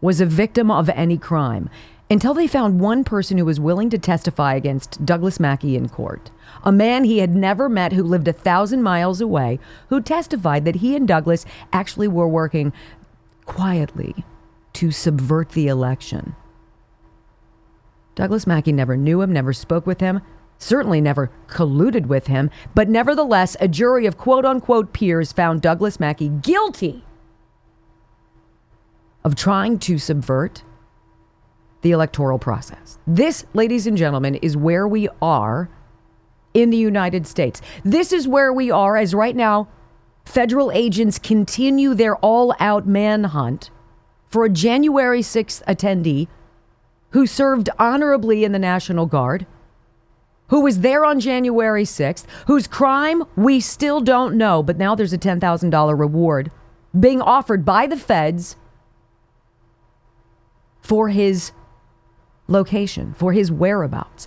was 0.00 0.20
a 0.20 0.26
victim 0.26 0.68
of 0.68 0.88
any 0.90 1.16
crime 1.16 1.70
until 2.10 2.34
they 2.34 2.48
found 2.48 2.80
one 2.80 3.04
person 3.04 3.38
who 3.38 3.44
was 3.44 3.60
willing 3.60 3.88
to 3.90 3.98
testify 3.98 4.54
against 4.54 5.06
Douglas 5.06 5.38
Mackey 5.38 5.76
in 5.76 5.88
court. 5.88 6.32
A 6.64 6.72
man 6.72 7.04
he 7.04 7.18
had 7.18 7.36
never 7.36 7.68
met 7.68 7.92
who 7.92 8.02
lived 8.02 8.26
a 8.26 8.32
thousand 8.32 8.82
miles 8.82 9.20
away, 9.20 9.60
who 9.90 10.00
testified 10.00 10.64
that 10.64 10.76
he 10.76 10.96
and 10.96 11.06
Douglas 11.06 11.46
actually 11.72 12.08
were 12.08 12.28
working 12.28 12.72
quietly 13.46 14.24
to 14.72 14.90
subvert 14.90 15.50
the 15.50 15.68
election. 15.68 16.34
Douglas 18.14 18.46
Mackey 18.46 18.72
never 18.72 18.96
knew 18.96 19.22
him, 19.22 19.32
never 19.32 19.52
spoke 19.52 19.86
with 19.86 20.00
him, 20.00 20.20
certainly 20.58 21.00
never 21.00 21.30
colluded 21.48 22.06
with 22.06 22.26
him, 22.26 22.50
but 22.74 22.88
nevertheless, 22.88 23.56
a 23.60 23.68
jury 23.68 24.06
of 24.06 24.16
quote 24.16 24.44
unquote 24.44 24.92
peers 24.92 25.32
found 25.32 25.62
Douglas 25.62 25.98
Mackey 25.98 26.28
guilty 26.28 27.04
of 29.24 29.34
trying 29.34 29.78
to 29.78 29.98
subvert 29.98 30.62
the 31.82 31.90
electoral 31.90 32.38
process. 32.38 32.98
This, 33.06 33.44
ladies 33.54 33.86
and 33.86 33.96
gentlemen, 33.96 34.36
is 34.36 34.56
where 34.56 34.86
we 34.86 35.08
are 35.20 35.68
in 36.54 36.70
the 36.70 36.76
United 36.76 37.26
States. 37.26 37.60
This 37.84 38.12
is 38.12 38.28
where 38.28 38.52
we 38.52 38.70
are 38.70 38.96
as 38.96 39.14
right 39.14 39.34
now 39.34 39.68
federal 40.24 40.70
agents 40.72 41.18
continue 41.18 41.94
their 41.94 42.16
all 42.16 42.54
out 42.60 42.86
manhunt 42.86 43.70
for 44.28 44.44
a 44.44 44.48
January 44.48 45.20
6th 45.20 45.62
attendee 45.64 46.28
who 47.12 47.26
served 47.26 47.70
honorably 47.78 48.44
in 48.44 48.52
the 48.52 48.58
National 48.58 49.06
Guard, 49.06 49.46
who 50.48 50.60
was 50.60 50.80
there 50.80 51.04
on 51.04 51.20
January 51.20 51.84
6th, 51.84 52.26
whose 52.46 52.66
crime 52.66 53.22
we 53.36 53.60
still 53.60 54.00
don't 54.00 54.36
know, 54.36 54.62
but 54.62 54.76
now 54.76 54.94
there's 54.94 55.12
a 55.12 55.18
$10,000 55.18 55.98
reward 55.98 56.50
being 56.98 57.22
offered 57.22 57.64
by 57.64 57.86
the 57.86 57.96
feds 57.96 58.56
for 60.80 61.08
his 61.08 61.52
location, 62.48 63.14
for 63.14 63.32
his 63.32 63.50
whereabouts. 63.50 64.26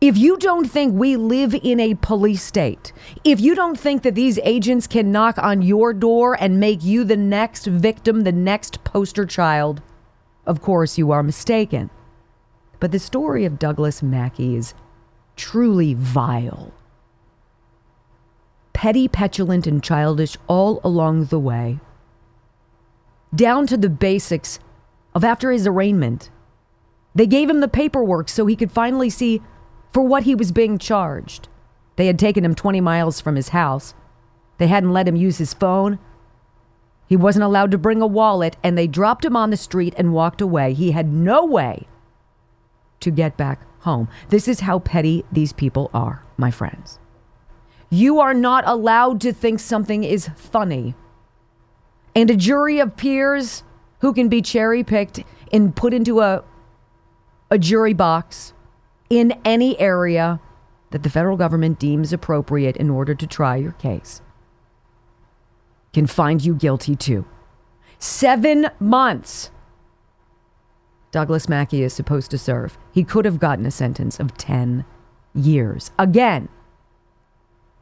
If 0.00 0.16
you 0.18 0.36
don't 0.36 0.66
think 0.66 0.94
we 0.94 1.16
live 1.16 1.54
in 1.54 1.80
a 1.80 1.94
police 1.94 2.42
state, 2.42 2.92
if 3.24 3.40
you 3.40 3.54
don't 3.54 3.78
think 3.78 4.02
that 4.02 4.14
these 4.14 4.38
agents 4.42 4.86
can 4.86 5.10
knock 5.10 5.38
on 5.38 5.62
your 5.62 5.94
door 5.94 6.36
and 6.38 6.60
make 6.60 6.84
you 6.84 7.02
the 7.02 7.16
next 7.16 7.66
victim, 7.66 8.20
the 8.20 8.30
next 8.30 8.84
poster 8.84 9.24
child, 9.24 9.80
of 10.46 10.62
course 10.62 10.98
you 10.98 11.10
are 11.10 11.22
mistaken. 11.22 11.90
But 12.80 12.92
the 12.92 12.98
story 12.98 13.44
of 13.44 13.58
Douglas 13.58 14.02
Mackey 14.02 14.56
is 14.56 14.74
truly 15.36 15.94
vile. 15.94 16.72
Petty, 18.72 19.08
petulant, 19.08 19.66
and 19.66 19.82
childish 19.82 20.36
all 20.46 20.80
along 20.84 21.26
the 21.26 21.38
way. 21.38 21.80
Down 23.34 23.66
to 23.66 23.76
the 23.76 23.88
basics 23.88 24.58
of 25.14 25.24
after 25.24 25.50
his 25.50 25.66
arraignment. 25.66 26.30
They 27.14 27.26
gave 27.26 27.48
him 27.48 27.60
the 27.60 27.68
paperwork 27.68 28.28
so 28.28 28.44
he 28.44 28.56
could 28.56 28.70
finally 28.70 29.08
see 29.08 29.40
for 29.92 30.02
what 30.02 30.24
he 30.24 30.34
was 30.34 30.52
being 30.52 30.76
charged. 30.78 31.48
They 31.96 32.06
had 32.06 32.18
taken 32.18 32.44
him 32.44 32.54
20 32.54 32.82
miles 32.82 33.20
from 33.20 33.36
his 33.36 33.48
house. 33.48 33.94
They 34.58 34.66
hadn't 34.66 34.92
let 34.92 35.08
him 35.08 35.16
use 35.16 35.38
his 35.38 35.54
phone. 35.54 35.98
He 37.06 37.16
wasn't 37.16 37.44
allowed 37.44 37.70
to 37.70 37.78
bring 37.78 38.02
a 38.02 38.06
wallet, 38.06 38.56
and 38.62 38.76
they 38.76 38.86
dropped 38.86 39.24
him 39.24 39.36
on 39.36 39.50
the 39.50 39.56
street 39.56 39.94
and 39.96 40.12
walked 40.12 40.40
away. 40.40 40.72
He 40.74 40.90
had 40.90 41.12
no 41.12 41.44
way 41.44 41.86
to 43.00 43.10
get 43.10 43.36
back 43.36 43.60
home. 43.80 44.08
This 44.28 44.48
is 44.48 44.60
how 44.60 44.80
petty 44.80 45.24
these 45.30 45.52
people 45.52 45.90
are, 45.94 46.24
my 46.36 46.50
friends. 46.50 46.98
You 47.88 48.18
are 48.18 48.34
not 48.34 48.64
allowed 48.66 49.20
to 49.20 49.32
think 49.32 49.60
something 49.60 50.02
is 50.02 50.28
funny. 50.34 50.94
And 52.14 52.30
a 52.30 52.36
jury 52.36 52.80
of 52.80 52.96
peers 52.96 53.62
who 54.00 54.12
can 54.12 54.28
be 54.28 54.42
cherry 54.42 54.82
picked 54.82 55.20
and 55.52 55.76
put 55.76 55.94
into 55.94 56.20
a, 56.20 56.42
a 57.50 57.58
jury 57.58 57.92
box 57.92 58.52
in 59.08 59.38
any 59.44 59.78
area 59.78 60.40
that 60.90 61.04
the 61.04 61.10
federal 61.10 61.36
government 61.36 61.78
deems 61.78 62.12
appropriate 62.12 62.76
in 62.76 62.90
order 62.90 63.14
to 63.14 63.26
try 63.26 63.56
your 63.56 63.72
case 63.72 64.20
can 65.92 66.06
find 66.06 66.44
you 66.44 66.54
guilty 66.54 66.96
too. 66.96 67.24
Seven 67.98 68.68
months. 68.78 69.50
Douglas 71.10 71.48
Mackey 71.48 71.82
is 71.82 71.94
supposed 71.94 72.30
to 72.30 72.38
serve. 72.38 72.76
He 72.92 73.04
could 73.04 73.24
have 73.24 73.38
gotten 73.38 73.64
a 73.64 73.70
sentence 73.70 74.20
of 74.20 74.36
10 74.36 74.84
years. 75.34 75.90
Again, 75.98 76.48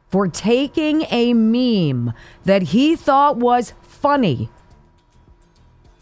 for 0.09 0.27
taking 0.27 1.05
a 1.09 1.33
meme 1.33 2.13
that 2.45 2.61
he 2.63 2.95
thought 2.95 3.37
was 3.37 3.73
funny 3.81 4.49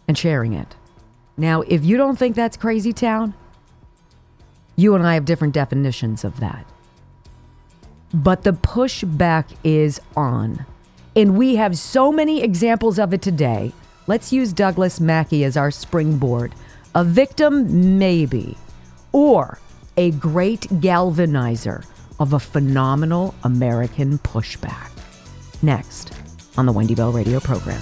and 0.07 0.17
sharing 0.17 0.53
it. 0.53 0.75
Now, 1.38 1.62
if 1.62 1.83
you 1.83 1.98
don't 1.98 2.19
think 2.19 2.36
that's 2.36 2.57
crazy 2.57 2.93
town, 2.93 3.33
you 4.75 4.93
and 4.95 5.05
I 5.05 5.15
have 5.15 5.25
different 5.25 5.53
definitions 5.53 6.24
of 6.24 6.39
that. 6.39 6.65
But 8.13 8.43
the 8.43 8.51
pushback 8.53 9.45
is 9.63 10.00
on. 10.15 10.65
And 11.15 11.38
we 11.38 11.55
have 11.55 11.77
so 11.77 12.12
many 12.12 12.41
examples 12.41 12.98
of 12.98 13.13
it 13.13 13.22
today. 13.22 13.72
Let's 14.08 14.34
use 14.34 14.51
Douglas 14.51 15.00
Mackey 15.00 15.43
as 15.43 15.55
our 15.55 15.72
springboard. 15.72 16.53
A 16.96 17.03
victim, 17.03 17.98
maybe, 17.98 18.58
or 19.12 19.60
a 19.96 20.12
great 20.12 20.62
galvanizer 20.82 21.86
of 22.20 22.34
a 22.34 22.39
phenomenal 22.39 23.36
American 23.43 24.17
pushback. 24.20 24.89
Next 25.62 26.13
on 26.58 26.65
the 26.65 26.72
Wendy 26.72 26.96
Bell 26.96 27.12
Radio 27.12 27.39
program. 27.39 27.82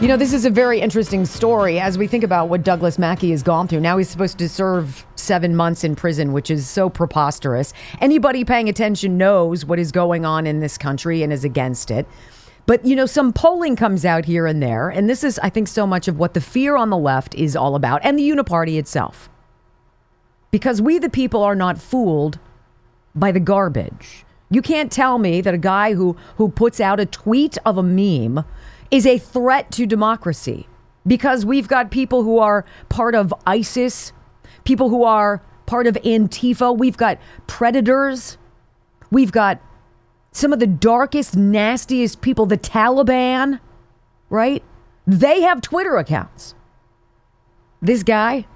You 0.00 0.08
know, 0.08 0.16
this 0.16 0.34
is 0.34 0.44
a 0.44 0.50
very 0.50 0.80
interesting 0.80 1.24
story 1.24 1.80
as 1.80 1.96
we 1.96 2.06
think 2.06 2.24
about 2.24 2.48
what 2.48 2.62
Douglas 2.62 2.98
Mackey 2.98 3.30
has 3.30 3.42
gone 3.42 3.66
through. 3.66 3.80
Now 3.80 3.96
he's 3.96 4.08
supposed 4.08 4.38
to 4.38 4.48
serve 4.48 5.06
seven 5.24 5.56
months 5.56 5.84
in 5.84 5.96
prison, 5.96 6.32
which 6.32 6.50
is 6.50 6.68
so 6.68 6.88
preposterous. 6.88 7.72
Anybody 8.00 8.44
paying 8.44 8.68
attention 8.68 9.18
knows 9.18 9.64
what 9.64 9.78
is 9.78 9.90
going 9.90 10.24
on 10.24 10.46
in 10.46 10.60
this 10.60 10.78
country 10.78 11.22
and 11.22 11.32
is 11.32 11.44
against 11.44 11.90
it. 11.90 12.06
But, 12.66 12.84
you 12.86 12.96
know, 12.96 13.06
some 13.06 13.32
polling 13.32 13.76
comes 13.76 14.04
out 14.04 14.24
here 14.24 14.46
and 14.46 14.62
there. 14.62 14.88
And 14.88 15.08
this 15.08 15.22
is, 15.22 15.38
I 15.40 15.50
think, 15.50 15.68
so 15.68 15.86
much 15.86 16.08
of 16.08 16.18
what 16.18 16.34
the 16.34 16.40
fear 16.40 16.76
on 16.76 16.90
the 16.90 16.96
left 16.96 17.34
is 17.34 17.56
all 17.56 17.74
about 17.74 18.00
and 18.04 18.18
the 18.18 18.28
uniparty 18.28 18.78
itself. 18.78 19.28
Because 20.50 20.80
we, 20.80 20.98
the 20.98 21.10
people, 21.10 21.42
are 21.42 21.56
not 21.56 21.78
fooled 21.78 22.38
by 23.14 23.32
the 23.32 23.40
garbage. 23.40 24.24
You 24.50 24.62
can't 24.62 24.90
tell 24.90 25.18
me 25.18 25.40
that 25.40 25.52
a 25.52 25.58
guy 25.58 25.94
who, 25.94 26.16
who 26.36 26.48
puts 26.48 26.80
out 26.80 27.00
a 27.00 27.06
tweet 27.06 27.58
of 27.66 27.76
a 27.76 27.82
meme 27.82 28.44
is 28.90 29.06
a 29.06 29.18
threat 29.18 29.70
to 29.72 29.86
democracy 29.86 30.68
because 31.06 31.44
we've 31.44 31.68
got 31.68 31.90
people 31.90 32.22
who 32.22 32.38
are 32.38 32.64
part 32.88 33.14
of 33.14 33.34
ISIS, 33.46 34.12
people 34.64 34.88
who 34.88 35.04
are 35.04 35.42
part 35.66 35.86
of 35.86 35.94
Antifa, 36.04 36.76
we've 36.76 36.96
got 36.96 37.18
predators, 37.46 38.36
we've 39.10 39.32
got 39.32 39.60
some 40.32 40.52
of 40.52 40.58
the 40.58 40.66
darkest, 40.66 41.36
nastiest 41.36 42.20
people, 42.20 42.46
the 42.46 42.58
Taliban, 42.58 43.60
right? 44.28 44.62
They 45.06 45.42
have 45.42 45.60
Twitter 45.60 45.96
accounts. 45.96 46.54
This 47.80 48.02
guy, 48.02 48.46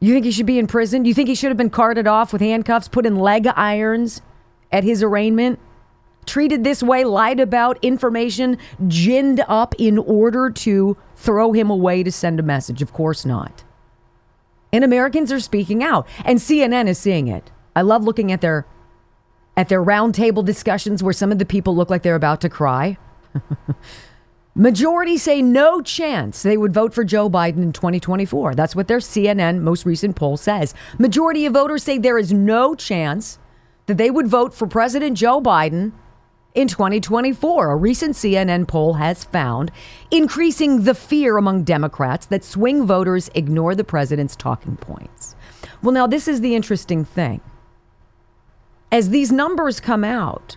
you 0.00 0.12
think 0.12 0.24
he 0.24 0.30
should 0.30 0.46
be 0.46 0.58
in 0.58 0.66
prison? 0.66 1.04
You 1.04 1.14
think 1.14 1.28
he 1.28 1.34
should 1.34 1.48
have 1.48 1.56
been 1.56 1.70
carted 1.70 2.06
off 2.06 2.32
with 2.32 2.42
handcuffs, 2.42 2.88
put 2.88 3.06
in 3.06 3.16
leg 3.16 3.46
irons 3.56 4.22
at 4.70 4.84
his 4.84 5.02
arraignment? 5.02 5.58
treated 6.26 6.64
this 6.64 6.82
way, 6.82 7.04
lied 7.04 7.40
about 7.40 7.82
information, 7.82 8.58
ginned 8.88 9.42
up 9.48 9.74
in 9.78 9.98
order 9.98 10.50
to 10.50 10.96
throw 11.14 11.52
him 11.52 11.70
away 11.70 12.02
to 12.02 12.12
send 12.12 12.38
a 12.38 12.42
message? 12.42 12.82
Of 12.82 12.92
course 12.92 13.24
not. 13.24 13.64
And 14.72 14.84
Americans 14.84 15.32
are 15.32 15.40
speaking 15.40 15.82
out, 15.82 16.06
and 16.24 16.38
CNN 16.38 16.88
is 16.88 16.98
seeing 16.98 17.28
it. 17.28 17.50
I 17.74 17.82
love 17.82 18.04
looking 18.04 18.32
at 18.32 18.40
their 18.40 18.66
at 19.56 19.68
their 19.68 19.82
roundtable 19.82 20.44
discussions 20.44 21.02
where 21.02 21.14
some 21.14 21.32
of 21.32 21.38
the 21.38 21.46
people 21.46 21.74
look 21.74 21.88
like 21.88 22.02
they're 22.02 22.14
about 22.14 22.42
to 22.42 22.48
cry. 22.48 22.98
Majority 24.54 25.18
say 25.18 25.42
no 25.42 25.82
chance 25.82 26.42
they 26.42 26.56
would 26.56 26.72
vote 26.72 26.94
for 26.94 27.04
Joe 27.04 27.28
Biden 27.28 27.62
in 27.62 27.72
2024. 27.72 28.54
That's 28.54 28.74
what 28.74 28.88
their 28.88 28.98
CNN 28.98 29.60
most 29.60 29.84
recent 29.84 30.16
poll 30.16 30.36
says. 30.36 30.74
Majority 30.98 31.44
of 31.46 31.52
voters 31.52 31.82
say 31.82 31.98
there 31.98 32.18
is 32.18 32.32
no 32.32 32.74
chance 32.74 33.38
that 33.86 33.98
they 33.98 34.10
would 34.10 34.26
vote 34.26 34.54
for 34.54 34.66
President 34.66 35.16
Joe 35.16 35.40
Biden 35.40 35.92
in 36.56 36.66
2024. 36.66 37.70
A 37.70 37.76
recent 37.76 38.16
CNN 38.16 38.66
poll 38.66 38.94
has 38.94 39.22
found 39.22 39.70
increasing 40.10 40.82
the 40.82 40.94
fear 40.94 41.36
among 41.36 41.62
Democrats 41.62 42.26
that 42.26 42.42
swing 42.42 42.86
voters 42.86 43.30
ignore 43.34 43.76
the 43.76 43.84
president's 43.84 44.34
talking 44.34 44.76
points. 44.76 45.36
Well, 45.82 45.92
now, 45.92 46.08
this 46.08 46.26
is 46.26 46.40
the 46.40 46.56
interesting 46.56 47.04
thing. 47.04 47.40
As 48.90 49.10
these 49.10 49.30
numbers 49.30 49.78
come 49.78 50.02
out, 50.02 50.56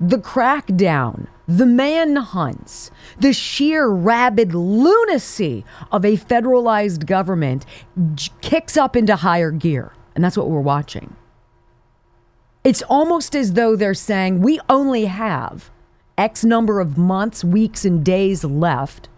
the 0.00 0.18
crackdown, 0.18 1.28
the 1.46 1.66
manhunts, 1.66 2.90
the 3.18 3.32
sheer 3.32 3.88
rabid 3.88 4.54
lunacy 4.54 5.64
of 5.92 6.04
a 6.04 6.16
federalized 6.16 7.06
government 7.06 7.66
kicks 8.40 8.76
up 8.76 8.96
into 8.96 9.14
higher 9.16 9.50
gear. 9.50 9.92
And 10.14 10.24
that's 10.24 10.36
what 10.36 10.48
we're 10.48 10.60
watching. 10.60 11.14
It's 12.62 12.82
almost 12.82 13.34
as 13.34 13.54
though 13.54 13.74
they're 13.74 13.94
saying 13.94 14.42
we 14.42 14.60
only 14.68 15.06
have 15.06 15.70
X 16.18 16.44
number 16.44 16.80
of 16.80 16.98
months, 16.98 17.42
weeks, 17.42 17.84
and 17.84 18.04
days 18.04 18.44
left 18.44 19.08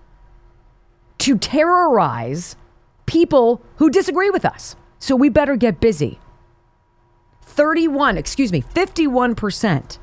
to 1.18 1.36
terrorize 1.36 2.56
people 3.06 3.60
who 3.76 3.90
disagree 3.90 4.30
with 4.30 4.44
us. 4.44 4.76
So 4.98 5.16
we 5.16 5.28
better 5.28 5.56
get 5.56 5.80
busy. 5.80 6.20
31, 7.42 8.16
excuse 8.16 8.52
me, 8.52 8.62
51% 8.62 9.98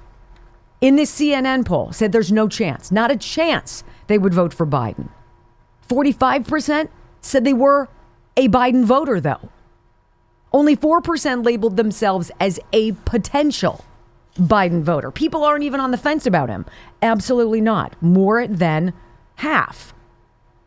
in 0.82 0.96
this 0.96 1.20
CNN 1.20 1.66
poll 1.66 1.92
said 1.92 2.12
there's 2.12 2.32
no 2.32 2.48
chance, 2.48 2.92
not 2.92 3.12
a 3.12 3.18
chance 3.18 3.84
they 4.08 4.18
would 4.18 4.34
vote 4.34 4.54
for 4.54 4.66
Biden. 4.66 5.10
45% 5.90 6.90
said 7.22 7.44
they 7.44 7.54
were 7.54 7.90
a 8.38 8.48
Biden 8.48 8.86
voter, 8.86 9.20
though. 9.20 9.49
Only 10.52 10.76
4% 10.76 11.46
labeled 11.46 11.78
themselves 11.78 12.32
as 12.40 12.60
a 12.74 12.94
potential 13.06 13.86
Biden 14.36 14.82
voter. 14.82 15.12
People 15.12 15.44
aren't 15.44 15.64
even 15.64 15.80
on 15.80 15.92
the 15.92 15.98
fence 15.98 16.26
about 16.26 16.50
him. 16.50 16.66
Absolutely 17.02 17.62
not. 17.62 18.02
More 18.02 18.48
than 18.48 18.94
half. 19.36 19.94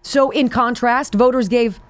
So, 0.03 0.31
in 0.31 0.49
contrast, 0.49 1.15
voters 1.15 1.49
gave 1.49 1.81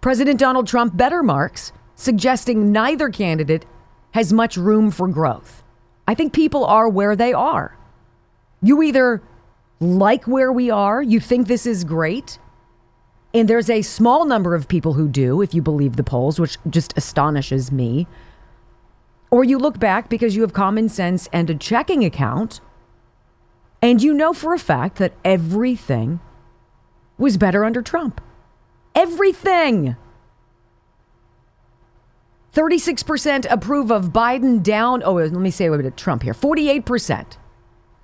President 0.00 0.38
Donald 0.38 0.66
Trump 0.66 0.96
better 0.96 1.22
marks, 1.22 1.72
suggesting 1.94 2.72
neither 2.72 3.10
candidate 3.10 3.66
has 4.12 4.32
much 4.32 4.56
room 4.56 4.90
for 4.90 5.08
growth. 5.08 5.62
I 6.08 6.14
think 6.14 6.32
people 6.32 6.64
are 6.64 6.88
where 6.88 7.14
they 7.14 7.32
are. 7.32 7.76
You 8.62 8.82
either 8.82 9.22
like 9.80 10.26
where 10.26 10.52
we 10.52 10.70
are, 10.70 11.02
you 11.02 11.20
think 11.20 11.46
this 11.46 11.66
is 11.66 11.84
great, 11.84 12.38
and 13.32 13.48
there's 13.48 13.70
a 13.70 13.82
small 13.82 14.24
number 14.24 14.54
of 14.54 14.68
people 14.68 14.94
who 14.94 15.08
do, 15.08 15.40
if 15.40 15.54
you 15.54 15.62
believe 15.62 15.96
the 15.96 16.02
polls, 16.02 16.40
which 16.40 16.58
just 16.68 16.96
astonishes 16.96 17.70
me. 17.70 18.06
Or 19.30 19.44
you 19.44 19.58
look 19.58 19.78
back 19.78 20.08
because 20.08 20.34
you 20.34 20.42
have 20.42 20.52
common 20.52 20.88
sense 20.88 21.28
and 21.32 21.48
a 21.48 21.54
checking 21.54 22.04
account, 22.04 22.60
and 23.80 24.02
you 24.02 24.12
know 24.12 24.32
for 24.32 24.52
a 24.52 24.58
fact 24.58 24.96
that 24.96 25.12
everything 25.24 26.20
was 27.16 27.36
better 27.36 27.64
under 27.64 27.82
Trump. 27.82 28.20
Everything. 28.94 29.96
36% 32.52 33.46
approve 33.48 33.92
of 33.92 34.06
Biden 34.06 34.60
down. 34.60 35.02
Oh, 35.04 35.14
let 35.14 35.32
me 35.32 35.52
say 35.52 35.66
a 35.66 35.70
bit 35.70 35.86
of 35.86 35.94
Trump 35.94 36.24
here. 36.24 36.34
48%. 36.34 37.36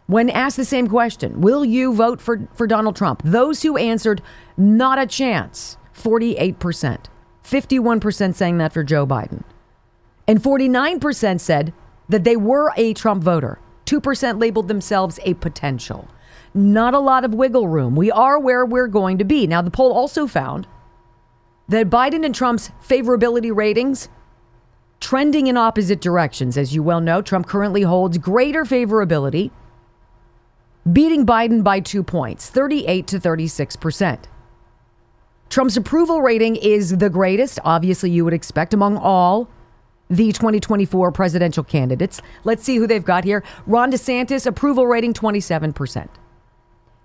When 0.06 0.30
asked 0.30 0.56
the 0.56 0.64
same 0.64 0.86
question, 0.86 1.40
will 1.40 1.64
you 1.64 1.92
vote 1.92 2.20
for, 2.20 2.48
for 2.54 2.66
Donald 2.66 2.94
Trump? 2.94 3.22
Those 3.24 3.62
who 3.62 3.76
answered, 3.76 4.22
not 4.56 4.98
a 4.98 5.06
chance, 5.06 5.76
48%. 5.94 7.06
51% 7.42 8.34
saying 8.34 8.58
that 8.58 8.72
for 8.72 8.84
Joe 8.84 9.06
Biden. 9.06 9.42
And 10.28 10.42
49% 10.42 11.40
said 11.40 11.72
that 12.08 12.24
they 12.24 12.36
were 12.36 12.72
a 12.76 12.94
Trump 12.94 13.22
voter. 13.22 13.58
2% 13.86 14.40
labeled 14.40 14.68
themselves 14.68 15.20
a 15.24 15.34
potential. 15.34 16.08
Not 16.54 16.94
a 16.94 16.98
lot 16.98 17.24
of 17.24 17.34
wiggle 17.34 17.68
room. 17.68 17.94
We 17.94 18.10
are 18.10 18.38
where 18.38 18.64
we're 18.64 18.88
going 18.88 19.18
to 19.18 19.24
be. 19.24 19.46
Now, 19.46 19.62
the 19.62 19.70
poll 19.70 19.92
also 19.92 20.26
found 20.26 20.66
that 21.68 21.90
Biden 21.90 22.24
and 22.24 22.34
Trump's 22.34 22.70
favorability 22.86 23.54
ratings 23.54 24.08
trending 25.00 25.46
in 25.46 25.56
opposite 25.56 26.00
directions. 26.00 26.56
As 26.56 26.74
you 26.74 26.82
well 26.82 27.00
know, 27.00 27.22
Trump 27.22 27.46
currently 27.46 27.82
holds 27.82 28.18
greater 28.18 28.64
favorability, 28.64 29.50
beating 30.92 31.26
Biden 31.26 31.62
by 31.62 31.80
two 31.80 32.02
points, 32.02 32.48
38 32.50 33.06
to 33.08 33.20
36 33.20 33.76
percent. 33.76 34.28
Trump's 35.48 35.76
approval 35.76 36.22
rating 36.22 36.56
is 36.56 36.96
the 36.98 37.10
greatest, 37.10 37.58
obviously, 37.64 38.10
you 38.10 38.24
would 38.24 38.34
expect 38.34 38.74
among 38.74 38.96
all 38.96 39.48
the 40.08 40.32
2024 40.32 41.12
presidential 41.12 41.64
candidates. 41.64 42.20
Let's 42.44 42.64
see 42.64 42.76
who 42.76 42.86
they've 42.86 43.04
got 43.04 43.24
here. 43.24 43.42
Ron 43.66 43.90
DeSantis, 43.90 44.46
approval 44.46 44.86
rating 44.86 45.12
27%. 45.12 46.08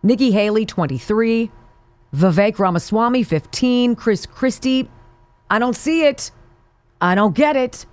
Nikki 0.04 0.32
Haley, 0.32 0.66
23. 0.66 1.52
Vivek 2.16 2.60
Ramaswamy, 2.60 3.24
15. 3.24 3.96
Chris 3.96 4.26
Christie, 4.26 4.90
I 5.50 5.60
don't 5.60 5.76
see 5.76 6.06
it. 6.06 6.32
I 7.00 7.16
don't 7.16 7.36
get 7.36 7.56
it. 7.56 7.86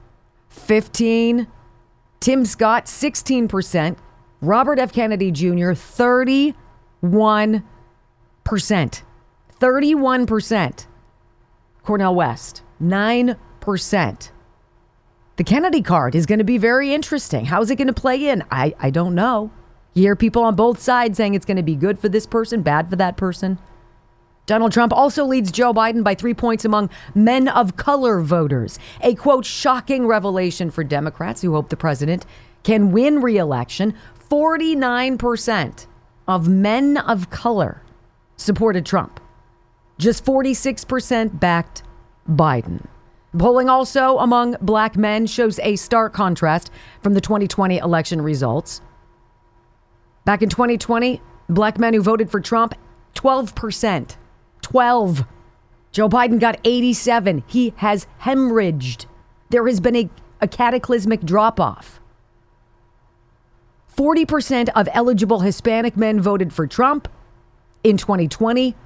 15. 0.48 1.46
Tim 2.20 2.44
Scott, 2.44 2.86
16%. 2.86 3.96
Robert 4.40 4.78
F. 4.78 4.92
Kennedy 4.92 5.30
Jr., 5.32 5.72
31%. 5.72 6.52
31%. 9.60 10.86
Cornel 11.82 12.14
West, 12.14 12.62
9%. 12.82 14.30
The 15.36 15.44
Kennedy 15.44 15.82
card 15.82 16.14
is 16.14 16.26
going 16.26 16.38
to 16.38 16.44
be 16.44 16.58
very 16.58 16.92
interesting. 16.92 17.44
How's 17.44 17.70
it 17.70 17.76
going 17.76 17.88
to 17.88 17.92
play 17.92 18.28
in? 18.28 18.44
I, 18.50 18.74
I 18.78 18.90
don't 18.90 19.14
know. 19.14 19.50
You 19.94 20.02
hear 20.02 20.16
people 20.16 20.42
on 20.42 20.54
both 20.54 20.80
sides 20.80 21.16
saying 21.16 21.34
it's 21.34 21.46
going 21.46 21.56
to 21.56 21.62
be 21.62 21.74
good 21.74 21.98
for 21.98 22.08
this 22.08 22.26
person, 22.26 22.62
bad 22.62 22.90
for 22.90 22.96
that 22.96 23.16
person. 23.16 23.58
Donald 24.46 24.72
Trump 24.72 24.92
also 24.92 25.24
leads 25.24 25.52
Joe 25.52 25.74
Biden 25.74 26.02
by 26.02 26.14
three 26.14 26.34
points 26.34 26.64
among 26.64 26.88
men 27.14 27.48
of 27.48 27.76
color 27.76 28.20
voters. 28.20 28.78
A 29.02 29.14
quote, 29.14 29.44
shocking 29.44 30.06
revelation 30.06 30.70
for 30.70 30.82
Democrats 30.82 31.42
who 31.42 31.52
hope 31.52 31.68
the 31.68 31.76
president 31.76 32.24
can 32.62 32.90
win 32.90 33.20
re 33.20 33.36
election. 33.36 33.94
49% 34.30 35.86
of 36.26 36.48
men 36.48 36.96
of 36.96 37.30
color 37.30 37.82
supported 38.36 38.84
Trump, 38.84 39.20
just 39.98 40.24
46% 40.24 41.40
backed 41.40 41.82
Biden. 42.28 42.86
Polling 43.36 43.68
also 43.68 44.18
among 44.18 44.56
black 44.60 44.96
men 44.96 45.26
shows 45.26 45.58
a 45.60 45.76
stark 45.76 46.12
contrast 46.12 46.70
from 47.02 47.14
the 47.14 47.20
2020 47.20 47.78
election 47.78 48.20
results. 48.20 48.80
Back 50.24 50.42
in 50.42 50.48
2020, 50.48 51.20
black 51.48 51.78
men 51.78 51.94
who 51.94 52.02
voted 52.02 52.30
for 52.30 52.40
Trump, 52.40 52.74
12%. 53.14 54.16
12. 54.62 55.24
Joe 55.92 56.08
Biden 56.08 56.38
got 56.38 56.58
87. 56.64 57.42
He 57.46 57.72
has 57.76 58.06
hemorrhaged. 58.22 59.06
There 59.50 59.66
has 59.66 59.80
been 59.80 59.96
a, 59.96 60.10
a 60.40 60.48
cataclysmic 60.48 61.22
drop 61.22 61.58
off. 61.58 62.00
40% 63.98 64.68
of 64.76 64.88
eligible 64.92 65.40
Hispanic 65.40 65.96
men 65.96 66.20
voted 66.20 66.52
for 66.52 66.68
Trump 66.68 67.08
in 67.82 67.96
2020. 67.96 68.76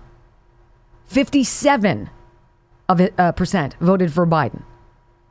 57 1.04 2.08
of 2.88 3.00
uh, 3.18 3.32
percent 3.32 3.76
voted 3.78 4.10
for 4.10 4.26
Biden. 4.26 4.62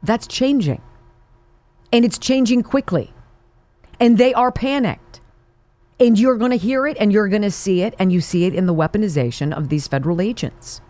That's 0.03 0.27
changing. 0.27 0.83
And 1.91 2.05
it's 2.05 2.19
changing 2.19 2.61
quickly. 2.61 3.11
And 3.99 4.19
they 4.19 4.35
are 4.35 4.51
panicked. 4.51 5.19
And 5.99 6.17
you're 6.19 6.37
going 6.37 6.51
to 6.51 6.57
hear 6.57 6.85
it 6.85 6.95
and 6.99 7.11
you're 7.11 7.27
going 7.27 7.41
to 7.41 7.51
see 7.51 7.81
it, 7.81 7.95
and 7.97 8.11
you 8.11 8.21
see 8.21 8.45
it 8.45 8.53
in 8.53 8.67
the 8.67 8.73
weaponization 8.73 9.55
of 9.55 9.69
these 9.69 9.87
federal 9.87 10.21
agents. 10.21 10.81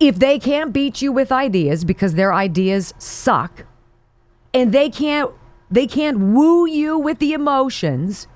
If 0.00 0.18
they 0.18 0.38
can't 0.38 0.72
beat 0.72 1.02
you 1.02 1.12
with 1.12 1.30
ideas 1.30 1.84
because 1.84 2.14
their 2.14 2.32
ideas 2.32 2.94
suck, 2.98 3.66
and 4.54 4.72
they 4.72 4.88
can't 4.88 5.30
they 5.74 5.88
can't 5.88 6.20
woo 6.20 6.66
you 6.66 6.96
with 6.96 7.18
the 7.18 7.32
emotions 7.32 8.28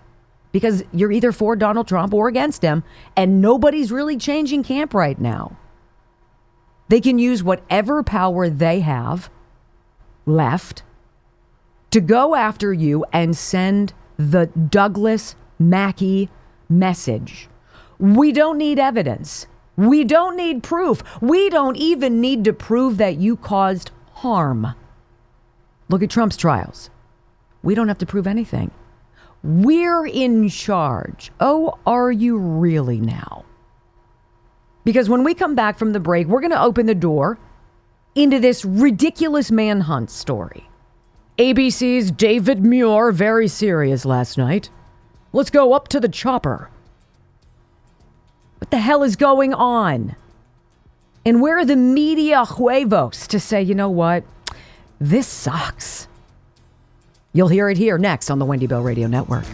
because 0.50 0.82
you're 0.92 1.12
either 1.12 1.30
for 1.30 1.54
Donald 1.54 1.86
Trump 1.86 2.12
or 2.12 2.26
against 2.26 2.62
him, 2.62 2.82
and 3.16 3.40
nobody's 3.40 3.92
really 3.92 4.16
changing 4.16 4.64
camp 4.64 4.92
right 4.92 5.20
now. 5.20 5.56
They 6.88 7.00
can 7.00 7.20
use 7.20 7.44
whatever 7.44 8.02
power 8.02 8.48
they 8.48 8.80
have 8.80 9.30
left 10.26 10.82
to 11.92 12.00
go 12.00 12.34
after 12.34 12.72
you 12.72 13.04
and 13.12 13.36
send 13.36 13.92
the 14.16 14.46
Douglas 14.46 15.36
Mackey 15.60 16.30
message. 16.68 17.48
We 18.00 18.32
don't 18.32 18.58
need 18.58 18.80
evidence. 18.80 19.46
We 19.76 20.02
don't 20.02 20.36
need 20.36 20.64
proof. 20.64 21.04
We 21.20 21.50
don't 21.50 21.76
even 21.76 22.20
need 22.20 22.42
to 22.44 22.52
prove 22.52 22.96
that 22.96 23.18
you 23.18 23.36
caused 23.36 23.92
harm. 24.14 24.74
Look 25.88 26.02
at 26.02 26.10
Trump's 26.10 26.36
trials. 26.36 26.90
We 27.62 27.74
don't 27.74 27.88
have 27.88 27.98
to 27.98 28.06
prove 28.06 28.26
anything. 28.26 28.70
We're 29.42 30.06
in 30.06 30.48
charge. 30.48 31.30
Oh, 31.40 31.78
are 31.86 32.10
you 32.10 32.38
really 32.38 33.00
now? 33.00 33.44
Because 34.84 35.08
when 35.08 35.22
we 35.22 35.34
come 35.34 35.54
back 35.54 35.78
from 35.78 35.92
the 35.92 36.00
break, 36.00 36.26
we're 36.26 36.40
going 36.40 36.50
to 36.50 36.62
open 36.62 36.86
the 36.86 36.94
door 36.94 37.38
into 38.14 38.40
this 38.40 38.64
ridiculous 38.64 39.50
manhunt 39.50 40.10
story. 40.10 40.68
ABC's 41.38 42.10
David 42.10 42.64
Muir, 42.64 43.12
very 43.12 43.46
serious 43.48 44.04
last 44.04 44.38
night. 44.38 44.70
Let's 45.32 45.50
go 45.50 45.72
up 45.72 45.88
to 45.88 46.00
the 46.00 46.08
chopper. 46.08 46.70
What 48.58 48.70
the 48.70 48.78
hell 48.78 49.04
is 49.04 49.14
going 49.14 49.54
on? 49.54 50.16
And 51.24 51.40
where 51.40 51.58
are 51.58 51.64
the 51.64 51.76
media 51.76 52.44
huevos 52.44 53.28
to 53.28 53.38
say, 53.38 53.62
you 53.62 53.74
know 53.74 53.90
what? 53.90 54.24
This 54.98 55.28
sucks. 55.28 56.08
You'll 57.38 57.46
hear 57.46 57.70
it 57.70 57.78
here 57.78 57.98
next 57.98 58.30
on 58.30 58.40
the 58.40 58.44
Wendy 58.44 58.66
Bell 58.66 58.82
Radio 58.82 59.06
Network. 59.06 59.44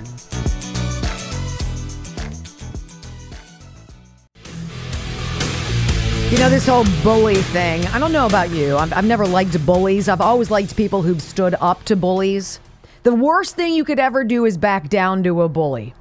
You 6.33 6.39
know, 6.39 6.49
this 6.49 6.67
whole 6.67 6.87
bully 7.03 7.35
thing, 7.35 7.85
I 7.89 7.99
don't 7.99 8.11
know 8.11 8.25
about 8.25 8.49
you. 8.49 8.79
I've, 8.79 8.91
I've, 8.95 9.05
never 9.05 9.27
liked 9.27 9.67
bullies. 9.67 10.09
I've 10.09 10.23
always 10.23 10.51
liked 10.51 10.75
people 10.79 11.03
who've 11.03 11.21
stood 11.21 11.57
up 11.61 11.85
to 11.85 11.95
bullies. 11.95 12.59
The 13.03 13.15
worst 13.15 13.55
thing 13.55 13.75
you 13.75 13.85
could 13.85 14.01
ever 14.01 14.25
do 14.25 14.47
is 14.47 14.57
back 14.57 14.89
down 14.89 15.23
to 15.25 15.43
a 15.43 15.49
bully. 15.51 15.93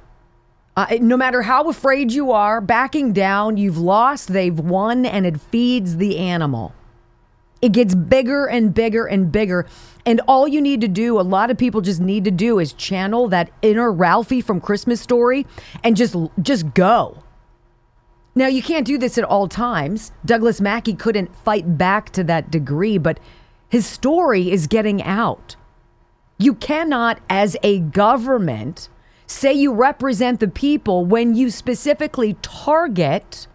Uh, 0.78 0.86
no 1.02 1.18
matter 1.18 1.42
how 1.42 1.68
afraid 1.68 2.12
you 2.12 2.32
are, 2.32 2.62
backing 2.62 3.12
down, 3.12 3.58
you've 3.58 3.76
lost, 3.76 4.32
they've 4.32 4.58
won, 4.58 5.04
and 5.04 5.26
it 5.26 5.38
feeds 5.38 5.98
the 5.98 6.16
animal. 6.16 6.72
It 7.60 7.72
gets 7.72 7.94
bigger 7.94 8.46
and 8.46 8.72
bigger 8.72 9.04
and 9.04 9.30
bigger. 9.30 9.66
And 10.06 10.20
all 10.28 10.46
you 10.46 10.60
need 10.60 10.80
to 10.82 10.88
do, 10.88 11.18
a 11.18 11.22
lot 11.22 11.50
of 11.50 11.56
people 11.56 11.80
just 11.80 12.00
need 12.00 12.24
to 12.24 12.30
do 12.30 12.58
is 12.58 12.72
channel 12.74 13.28
that 13.28 13.50
inner 13.62 13.90
Ralphie 13.90 14.42
from 14.42 14.60
Christmas 14.60 15.00
Story 15.00 15.46
and 15.82 15.96
just 15.96 16.14
just 16.42 16.74
go. 16.74 17.22
Now, 18.34 18.48
you 18.48 18.62
can't 18.62 18.86
do 18.86 18.98
this 18.98 19.16
at 19.16 19.24
all 19.24 19.46
times. 19.48 20.12
Douglas 20.24 20.60
Mackey 20.60 20.94
couldn't 20.94 21.34
fight 21.36 21.78
back 21.78 22.10
to 22.10 22.24
that 22.24 22.50
degree, 22.50 22.98
but 22.98 23.20
his 23.68 23.86
story 23.86 24.50
is 24.50 24.66
getting 24.66 25.02
out. 25.02 25.56
You 26.38 26.54
cannot, 26.54 27.20
as 27.30 27.56
a 27.62 27.78
government, 27.78 28.88
say 29.26 29.52
you 29.52 29.72
represent 29.72 30.40
the 30.40 30.48
people 30.48 31.04
when 31.04 31.34
you 31.34 31.48
specifically 31.48 32.36
target 32.42 33.46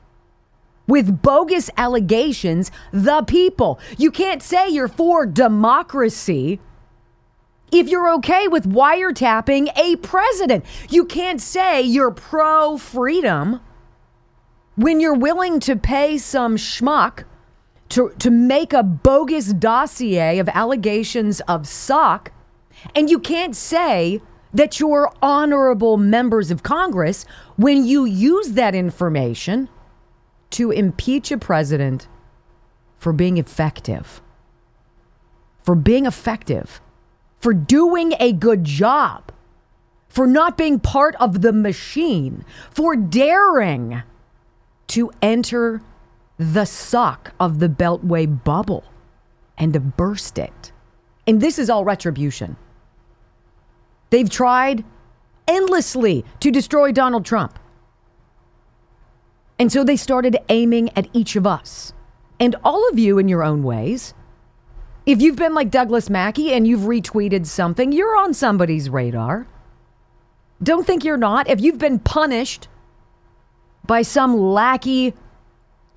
with 0.90 1.22
bogus 1.22 1.70
allegations 1.78 2.72
the 2.92 3.22
people. 3.24 3.80
You 3.98 4.12
can't 4.12 4.44
say 4.44 4.68
you're 4.68 4.88
for 4.88 5.26
democracy 5.26 6.60
if 7.72 7.88
you're 7.88 8.12
okay 8.16 8.48
with 8.48 8.68
wiretapping 8.68 9.70
a 9.78 9.96
president. 9.98 10.66
You 10.90 11.06
can't 11.06 11.40
say 11.40 11.82
you're 11.82 12.12
pro 12.12 12.78
freedom 12.78 13.62
when 14.76 15.00
you're 15.00 15.14
willing 15.14 15.60
to 15.62 15.76
pay 15.76 16.18
some 16.18 16.56
schmuck 16.56 17.26
to, 17.90 18.14
to 18.20 18.30
make 18.30 18.74
a 18.74 18.84
bogus 18.84 19.52
dossier 19.54 20.40
of 20.40 20.48
allegations 20.50 21.42
of 21.42 21.68
sock, 21.68 22.32
And 22.96 23.10
you 23.10 23.20
can't 23.20 23.56
say 23.56 24.22
that 24.54 24.80
you're 24.80 25.12
honorable 25.22 25.98
members 25.98 26.50
of 26.50 26.64
Congress 26.64 27.26
when 27.58 27.86
you 27.86 28.06
use 28.06 28.54
that 28.54 28.74
information 28.74 29.70
to 30.52 30.72
impeach 30.72 31.32
a 31.32 31.38
president 31.38 32.08
for 32.98 33.14
being 33.14 33.38
effective. 33.38 34.22
For 35.62 35.76
being 35.76 36.06
effective. 36.06 36.82
For 37.40 37.54
doing 37.54 38.14
a 38.20 38.34
good 38.34 38.64
job. 38.64 39.32
For 40.08 40.28
not 40.28 40.58
being 40.58 40.80
part 40.80 41.16
of 41.16 41.42
the 41.42 41.54
machine. 41.54 42.44
For 42.72 42.96
daring 42.96 44.04
to 44.88 45.12
enter 45.22 45.82
the 46.38 46.66
suck 46.66 47.34
of 47.40 47.60
the 47.60 47.70
Beltway 47.70 48.44
bubble 48.44 48.84
and 49.58 49.74
to 49.74 49.80
burst 49.80 50.40
it. 50.40 50.72
And 51.28 51.42
this 51.42 51.60
is 51.60 51.70
all 51.70 51.84
retribution. 51.84 52.56
They've 54.10 54.30
tried 54.30 54.84
endlessly 55.48 56.26
to 56.40 56.50
destroy 56.50 56.92
Donald 56.92 57.26
Trump. 57.26 57.60
And 59.60 59.72
so 59.72 59.84
they 59.84 59.98
started 59.98 60.38
aiming 60.48 60.90
at 60.98 61.08
each 61.14 61.36
of 61.36 61.46
us. 61.46 61.94
And 62.40 62.56
all 62.64 62.88
of 62.90 62.98
you 62.98 63.18
in 63.18 63.28
your 63.28 63.44
own 63.44 63.64
ways. 63.64 64.14
If 65.06 65.22
you've 65.22 65.36
been 65.36 65.54
like 65.54 65.70
Douglas 65.70 66.10
Mackey 66.10 66.54
and 66.54 66.66
you've 66.66 66.82
retweeted 66.82 67.46
something, 67.46 67.92
you're 67.92 68.16
on 68.16 68.34
somebody's 68.34 68.90
radar. 68.90 69.48
Don't 70.64 70.88
think 70.88 71.04
you're 71.04 71.18
not. 71.18 71.50
If 71.50 71.62
you've 71.62 71.78
been 71.78 72.00
punished 72.00 72.68
by 73.86 74.02
some 74.02 74.38
lackey 74.38 75.14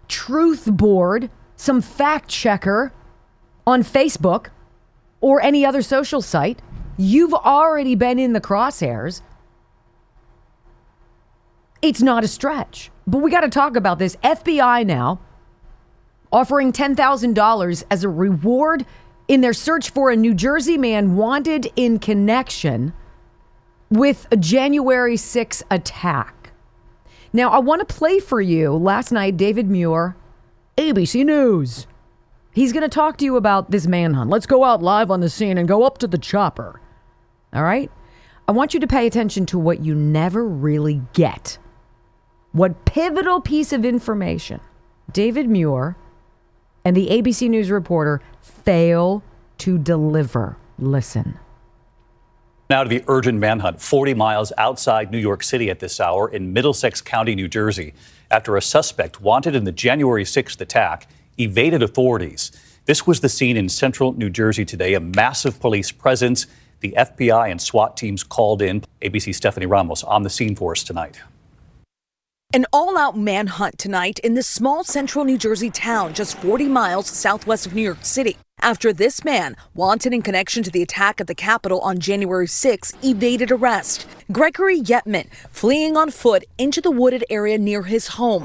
truth 0.09 0.65
board, 0.67 1.31
some 1.57 1.81
fact 1.81 2.29
checker 2.29 2.93
on 3.67 3.83
Facebook 3.83 4.49
or 5.21 5.41
any 5.41 5.65
other 5.65 5.83
social 5.83 6.23
site, 6.23 6.61
you've 6.97 7.35
already 7.35 7.95
been 7.95 8.19
in 8.19 8.33
the 8.33 8.41
crosshairs. 8.41 9.21
It's 11.83 12.01
not 12.01 12.25
a 12.25 12.29
stretch. 12.29 12.91
But 13.07 13.19
we 13.19 13.31
got 13.31 13.41
to 13.41 13.49
talk 13.49 13.77
about 13.77 13.99
this. 13.99 14.17
FBI 14.17 14.87
now 14.87 15.21
offering 16.33 16.73
$10,000 16.73 17.85
as 17.91 18.05
a 18.05 18.09
reward 18.09 18.87
in 19.29 19.41
their 19.43 19.53
search 19.53 19.91
for 19.91 20.11
a 20.11 20.17
New 20.17 20.35
Jersey 20.35 20.79
man 20.79 21.17
wanted 21.17 21.71
in 21.77 21.99
connection 21.99 22.95
with 23.91 24.27
a 24.31 24.37
January 24.37 25.17
6 25.17 25.63
attack. 25.71 26.53
Now, 27.33 27.51
I 27.51 27.59
want 27.59 27.87
to 27.87 27.95
play 27.95 28.19
for 28.19 28.41
you 28.41 28.73
last 28.73 29.13
night 29.13 29.37
David 29.37 29.69
Muir, 29.69 30.17
ABC 30.79 31.25
News. 31.25 31.87
He's 32.53 32.73
going 32.73 32.83
to 32.83 32.89
talk 32.89 33.17
to 33.19 33.25
you 33.25 33.37
about 33.37 33.71
this 33.71 33.87
manhunt. 33.87 34.31
Let's 34.31 34.47
go 34.47 34.65
out 34.65 34.83
live 34.83 35.11
on 35.11 35.21
the 35.21 35.31
scene 35.31 35.57
and 35.57 35.67
go 35.67 35.85
up 35.85 35.99
to 35.99 36.07
the 36.07 36.19
chopper. 36.19 36.81
All 37.53 37.63
right? 37.63 37.91
I 38.47 38.53
want 38.53 38.75
you 38.75 38.81
to 38.81 38.87
pay 38.87 39.07
attention 39.07 39.47
to 39.47 39.59
what 39.59 39.81
you 39.83 39.95
never 39.95 40.47
really 40.47 41.01
get. 41.15 41.59
What 42.53 42.85
pivotal 42.85 43.41
piece 43.41 43.73
of 43.73 43.85
information 43.85 44.61
David 45.11 45.49
Muir 45.49 45.97
and 46.85 46.95
the 46.95 47.09
ABC 47.09 47.49
News 47.49 47.71
reporter 47.71 48.21
fail 48.41 49.23
to 49.59 49.79
deliver. 49.79 50.57
Listen. 50.79 51.39
Now 52.69 52.83
to 52.83 52.89
the 52.89 53.05
urgent 53.09 53.39
manhunt 53.39 53.81
40 53.81 54.15
miles 54.15 54.53
outside 54.59 55.11
New 55.11 55.19
York 55.19 55.43
City 55.43 55.71
at 55.71 55.79
this 55.79 56.01
hour 56.01 56.29
in 56.29 56.53
Middlesex 56.53 57.01
County, 57.01 57.35
New 57.35 57.49
Jersey, 57.49 57.95
after 58.31 58.57
a 58.57 58.63
suspect 58.63 59.21
wanted 59.21 59.55
in 59.55 59.65
the 59.65 59.73
January 59.73 60.25
6th 60.25 60.61
attack 60.61 61.09
evaded 61.39 61.83
authorities. 61.83 62.53
This 62.85 63.07
was 63.07 63.21
the 63.21 63.29
scene 63.29 63.57
in 63.57 63.69
central 63.69 64.13
New 64.13 64.31
Jersey 64.31 64.65
today, 64.65 64.95
a 64.95 65.01
massive 65.01 65.61
police 65.61 65.93
presence. 65.93 66.47
The 66.81 66.95
FBI 66.99 67.51
and 67.51 67.63
SWAT 67.63 67.97
teams 67.97 68.25
called 68.25 68.61
in. 68.61 68.85
ABC 69.01 69.35
Stephanie 69.35 69.67
Ramos 69.67 70.03
on 70.03 70.23
the 70.23 70.31
scene 70.31 70.57
for 70.57 70.73
us 70.73 70.83
tonight. 70.83 71.21
An 72.55 72.67
all 72.71 72.99
out 72.99 73.17
manhunt 73.17 73.79
tonight 73.79 74.19
in 74.19 74.35
this 74.35 74.47
small 74.47 74.85
central 74.85 75.25
New 75.25 75.39
Jersey 75.39 75.71
town 75.71 76.13
just 76.13 76.37
40 76.37 76.69
miles 76.69 77.07
southwest 77.07 77.65
of 77.65 77.75
New 77.75 77.81
York 77.81 78.05
City. 78.05 78.37
After 78.61 78.93
this 78.93 79.25
man, 79.25 79.57
wanted 79.75 80.13
in 80.13 80.21
connection 80.21 80.63
to 80.65 80.71
the 80.71 80.83
attack 80.83 81.19
at 81.19 81.29
the 81.29 81.35
Capitol 81.35 81.81
on 81.81 81.99
January 81.99 82.47
6, 82.47 82.93
evaded 83.03 83.51
arrest. 83.51 84.07
Gregory 84.31 84.83
Yetman 84.83 85.33
fleeing 85.51 85.97
on 85.97 86.11
foot 86.11 86.45
into 86.59 86.83
the 86.83 86.91
wooded 86.91 87.25
area 87.31 87.57
near 87.57 87.85
his 87.85 88.07
home. 88.07 88.45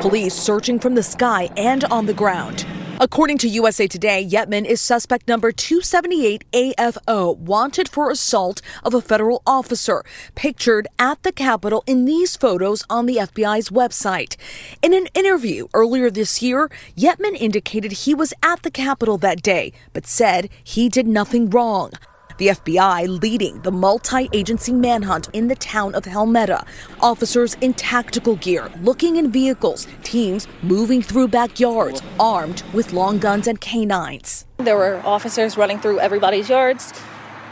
Police 0.00 0.34
searching 0.34 0.80
from 0.80 0.96
the 0.96 1.04
sky 1.04 1.48
and 1.56 1.84
on 1.84 2.06
the 2.06 2.14
ground. 2.14 2.66
According 2.98 3.36
to 3.38 3.48
USA 3.48 3.86
Today, 3.86 4.26
Yetman 4.26 4.64
is 4.64 4.80
suspect 4.80 5.28
number 5.28 5.52
278 5.52 6.50
AFO, 6.50 7.36
wanted 7.36 7.90
for 7.90 8.10
assault 8.10 8.62
of 8.82 8.94
a 8.94 9.02
federal 9.02 9.42
officer, 9.46 10.02
pictured 10.34 10.88
at 10.98 11.22
the 11.22 11.30
Capitol 11.30 11.84
in 11.86 12.06
these 12.06 12.36
photos 12.36 12.84
on 12.88 13.04
the 13.04 13.16
FBI's 13.16 13.68
website. 13.68 14.36
In 14.80 14.94
an 14.94 15.08
interview 15.12 15.68
earlier 15.74 16.10
this 16.10 16.40
year, 16.40 16.70
Yetman 16.96 17.36
indicated 17.36 17.92
he 17.92 18.14
was 18.14 18.32
at 18.42 18.62
the 18.62 18.70
Capitol 18.70 19.18
that 19.18 19.42
day, 19.42 19.74
but 19.92 20.06
said 20.06 20.48
he 20.64 20.88
did 20.88 21.06
nothing 21.06 21.50
wrong. 21.50 21.92
The 22.38 22.48
FBI 22.48 23.22
leading 23.22 23.62
the 23.62 23.72
multi 23.72 24.28
agency 24.32 24.72
manhunt 24.72 25.30
in 25.32 25.48
the 25.48 25.54
town 25.54 25.94
of 25.94 26.04
Helmetta. 26.04 26.66
Officers 27.00 27.54
in 27.62 27.72
tactical 27.72 28.36
gear, 28.36 28.70
looking 28.82 29.16
in 29.16 29.32
vehicles, 29.32 29.86
teams 30.02 30.46
moving 30.62 31.00
through 31.00 31.28
backyards, 31.28 32.02
armed 32.20 32.62
with 32.74 32.92
long 32.92 33.18
guns 33.18 33.46
and 33.46 33.58
canines. 33.62 34.44
There 34.58 34.76
were 34.76 35.00
officers 35.02 35.56
running 35.56 35.78
through 35.78 36.00
everybody's 36.00 36.50
yards. 36.50 36.92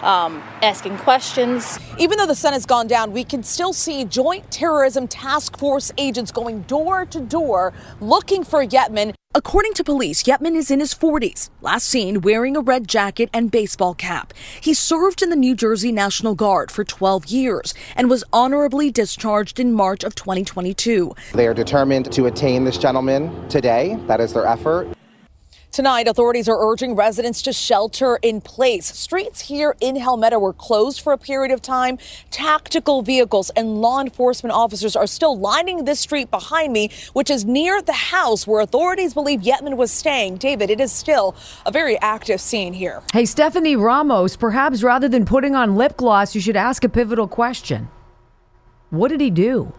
Um, 0.02 0.42
asking 0.60 0.98
questions. 0.98 1.78
Even 1.98 2.18
though 2.18 2.26
the 2.26 2.34
sun 2.34 2.52
has 2.52 2.66
gone 2.66 2.86
down, 2.86 3.12
we 3.12 3.24
can 3.24 3.42
still 3.42 3.72
see 3.72 4.04
Joint 4.04 4.50
Terrorism 4.50 5.08
Task 5.08 5.56
Force 5.56 5.92
agents 5.96 6.30
going 6.30 6.60
door 6.62 7.06
to 7.06 7.20
door 7.20 7.72
looking 8.02 8.44
for 8.44 8.62
Yetman. 8.66 9.14
According 9.36 9.74
to 9.74 9.82
police, 9.82 10.22
Yetman 10.22 10.54
is 10.54 10.70
in 10.70 10.78
his 10.78 10.94
40s, 10.94 11.50
last 11.60 11.88
seen 11.88 12.20
wearing 12.20 12.56
a 12.56 12.60
red 12.60 12.86
jacket 12.86 13.28
and 13.32 13.50
baseball 13.50 13.92
cap. 13.92 14.32
He 14.60 14.74
served 14.74 15.22
in 15.22 15.30
the 15.30 15.34
New 15.34 15.56
Jersey 15.56 15.90
National 15.90 16.36
Guard 16.36 16.70
for 16.70 16.84
12 16.84 17.26
years 17.26 17.74
and 17.96 18.08
was 18.08 18.22
honorably 18.32 18.92
discharged 18.92 19.58
in 19.58 19.72
March 19.72 20.04
of 20.04 20.14
2022. 20.14 21.16
They 21.32 21.48
are 21.48 21.54
determined 21.54 22.12
to 22.12 22.26
attain 22.26 22.62
this 22.62 22.78
gentleman 22.78 23.48
today. 23.48 23.98
That 24.06 24.20
is 24.20 24.32
their 24.32 24.46
effort. 24.46 24.93
Tonight, 25.74 26.06
authorities 26.06 26.48
are 26.48 26.56
urging 26.56 26.94
residents 26.94 27.42
to 27.42 27.52
shelter 27.52 28.20
in 28.22 28.40
place. 28.40 28.86
Streets 28.96 29.40
here 29.40 29.74
in 29.80 29.96
Helmetta 29.96 30.40
were 30.40 30.52
closed 30.52 31.00
for 31.00 31.12
a 31.12 31.18
period 31.18 31.50
of 31.50 31.60
time. 31.60 31.98
Tactical 32.30 33.02
vehicles 33.02 33.50
and 33.56 33.78
law 33.78 34.00
enforcement 34.00 34.54
officers 34.54 34.94
are 34.94 35.08
still 35.08 35.36
lining 35.36 35.84
this 35.84 35.98
street 35.98 36.30
behind 36.30 36.72
me, 36.72 36.90
which 37.12 37.28
is 37.28 37.44
near 37.44 37.82
the 37.82 37.92
house 37.92 38.46
where 38.46 38.60
authorities 38.60 39.14
believe 39.14 39.40
Yetman 39.40 39.76
was 39.76 39.90
staying. 39.90 40.36
David, 40.36 40.70
it 40.70 40.80
is 40.80 40.92
still 40.92 41.34
a 41.66 41.72
very 41.72 41.98
active 41.98 42.40
scene 42.40 42.72
here. 42.72 43.02
Hey, 43.12 43.24
Stephanie 43.24 43.74
Ramos, 43.74 44.36
perhaps 44.36 44.84
rather 44.84 45.08
than 45.08 45.24
putting 45.24 45.56
on 45.56 45.74
lip 45.74 45.96
gloss, 45.96 46.36
you 46.36 46.40
should 46.40 46.54
ask 46.54 46.84
a 46.84 46.88
pivotal 46.88 47.26
question. 47.26 47.88
What 48.90 49.08
did 49.08 49.20
he 49.20 49.30
do? 49.30 49.72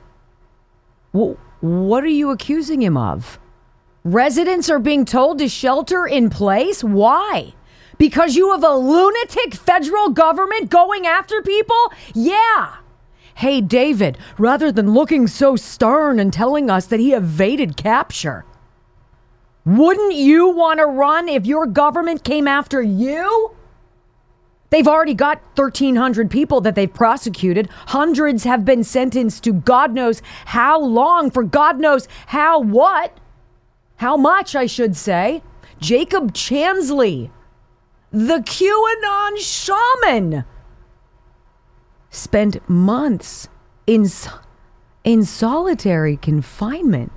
What 1.13 2.03
are 2.03 2.07
you 2.07 2.31
accusing 2.31 2.81
him 2.81 2.97
of? 2.97 3.39
Residents 4.05 4.69
are 4.69 4.77
being 4.77 5.03
told 5.03 5.39
to 5.39 5.49
shelter 5.49 6.05
in 6.05 6.29
place? 6.29 6.83
Why? 6.83 7.55
Because 7.97 8.35
you 8.35 8.51
have 8.51 8.63
a 8.63 8.75
lunatic 8.75 9.55
federal 9.55 10.09
government 10.09 10.69
going 10.69 11.07
after 11.07 11.41
people? 11.41 11.91
Yeah. 12.13 12.75
Hey, 13.33 13.61
David, 13.61 14.19
rather 14.37 14.71
than 14.71 14.93
looking 14.93 15.25
so 15.25 15.55
stern 15.55 16.19
and 16.19 16.31
telling 16.31 16.69
us 16.69 16.85
that 16.85 16.99
he 16.99 17.13
evaded 17.13 17.77
capture, 17.77 18.45
wouldn't 19.65 20.13
you 20.13 20.49
want 20.49 20.77
to 20.77 20.85
run 20.85 21.27
if 21.27 21.47
your 21.47 21.65
government 21.65 22.23
came 22.23 22.47
after 22.47 22.83
you? 22.83 23.55
They've 24.69 24.87
already 24.87 25.15
got 25.15 25.41
1,300 25.57 26.29
people 26.29 26.61
that 26.61 26.75
they've 26.75 26.93
prosecuted. 26.93 27.69
Hundreds 27.87 28.43
have 28.43 28.65
been 28.65 28.83
sentenced 28.83 29.43
to 29.45 29.53
God 29.53 29.95
knows 29.95 30.21
how 30.45 30.79
long 30.79 31.31
for 31.31 31.41
God 31.41 31.79
knows 31.79 32.07
how 32.27 32.59
what. 32.59 33.19
How 33.97 34.17
much, 34.17 34.55
I 34.55 34.65
should 34.65 34.95
say? 34.95 35.43
Jacob 35.79 36.33
Chansley, 36.33 37.31
the 38.11 38.39
QAnon 38.39 39.37
shaman, 39.39 40.45
spent 42.09 42.67
months 42.69 43.49
in, 43.87 44.07
in 45.03 45.25
solitary 45.25 46.17
confinement. 46.17 47.11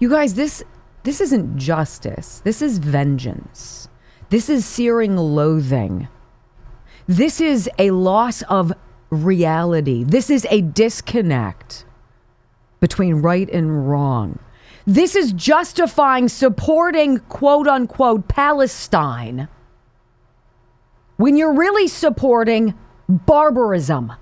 You 0.00 0.10
guys, 0.10 0.34
this, 0.34 0.62
this 1.04 1.20
isn't 1.20 1.58
justice. 1.58 2.40
This 2.44 2.62
is 2.62 2.78
vengeance. 2.78 3.88
This 4.30 4.48
is 4.48 4.64
searing 4.66 5.16
loathing 5.16 6.08
This 7.06 7.40
is 7.40 7.68
a 7.78 7.90
loss 7.90 8.42
of 8.42 8.72
reality. 9.10 10.04
This 10.04 10.30
is 10.30 10.46
a 10.50 10.62
disconnect 10.62 11.84
between 12.80 13.16
right 13.16 13.48
and 13.50 13.88
wrong. 13.88 14.38
This 14.86 15.16
is 15.16 15.32
justifying 15.32 16.28
supporting 16.28 17.18
quote 17.20 17.66
unquote 17.66 18.28
Palestine 18.28 19.48
when 21.16 21.36
you're 21.36 21.54
really 21.54 21.88
supporting 21.88 22.74
barbarism, 23.08 24.12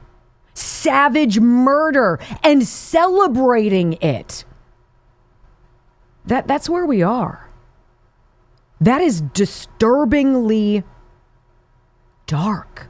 savage 0.54 1.40
murder, 1.40 2.20
and 2.44 2.66
celebrating 2.66 3.94
it. 3.94 4.44
That, 6.26 6.46
that's 6.46 6.68
where 6.68 6.86
we 6.86 7.02
are. 7.02 7.48
That 8.80 9.00
is 9.00 9.20
disturbingly 9.20 10.84
dark. 12.26 12.88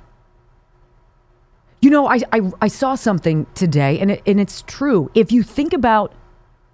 You 1.81 1.91
know, 1.91 2.07
I, 2.07 2.21
I, 2.33 2.51
I 2.61 2.69
saw 2.69 2.95
something 2.95 3.47
today, 3.55 3.99
and, 3.99 4.13
it, 4.13 4.23
and 4.27 4.41
it's 4.41 4.63
true. 4.63 5.11
If 5.15 5.33
you 5.33 5.43
think 5.43 5.73
about 5.73 6.15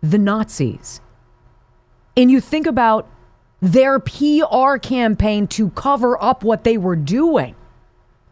the 0.03 0.19
Nazis 0.19 1.01
and 2.19 2.33
you 2.33 2.41
think 2.41 2.67
about 2.67 3.09
their 3.61 4.01
PR 4.01 4.77
campaign 4.79 5.47
to 5.49 5.71
cover 5.71 6.21
up 6.23 6.43
what 6.43 6.65
they 6.65 6.77
were 6.77 6.97
doing, 6.97 7.55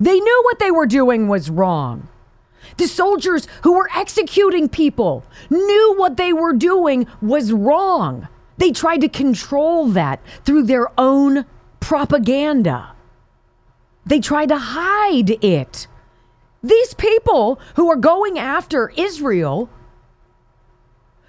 they 0.01 0.19
knew 0.19 0.43
what 0.45 0.59
they 0.59 0.73
were 0.73 0.87
doing 0.87 1.29
was 1.29 1.49
wrong. 1.49 2.09
The 2.79 2.89
soldiers 2.89 3.47
who 3.63 3.75
were 3.75 3.89
executing 3.95 4.69
people 4.69 5.25
knew 5.51 5.95
what 5.97 6.17
they 6.17 6.33
were 6.33 6.53
doing 6.53 7.07
was 7.23 7.53
wrong. 7.53 8.27
They 8.59 8.73
tried 8.73 9.03
to 9.03 9.09
control 9.09 9.87
that 9.89 10.21
through 10.45 10.65
their 10.65 10.89
own 10.99 11.45
propaganda. 11.79 12.93
They 14.05 14.19
tried 14.19 14.49
to 14.49 14.59
hide 14.59 15.45
it. 15.45 15.87
These 16.63 16.95
people 16.95 17.61
who 17.77 17.89
are 17.89 17.97
going 17.97 18.37
after 18.37 18.93
Israel, 18.97 19.71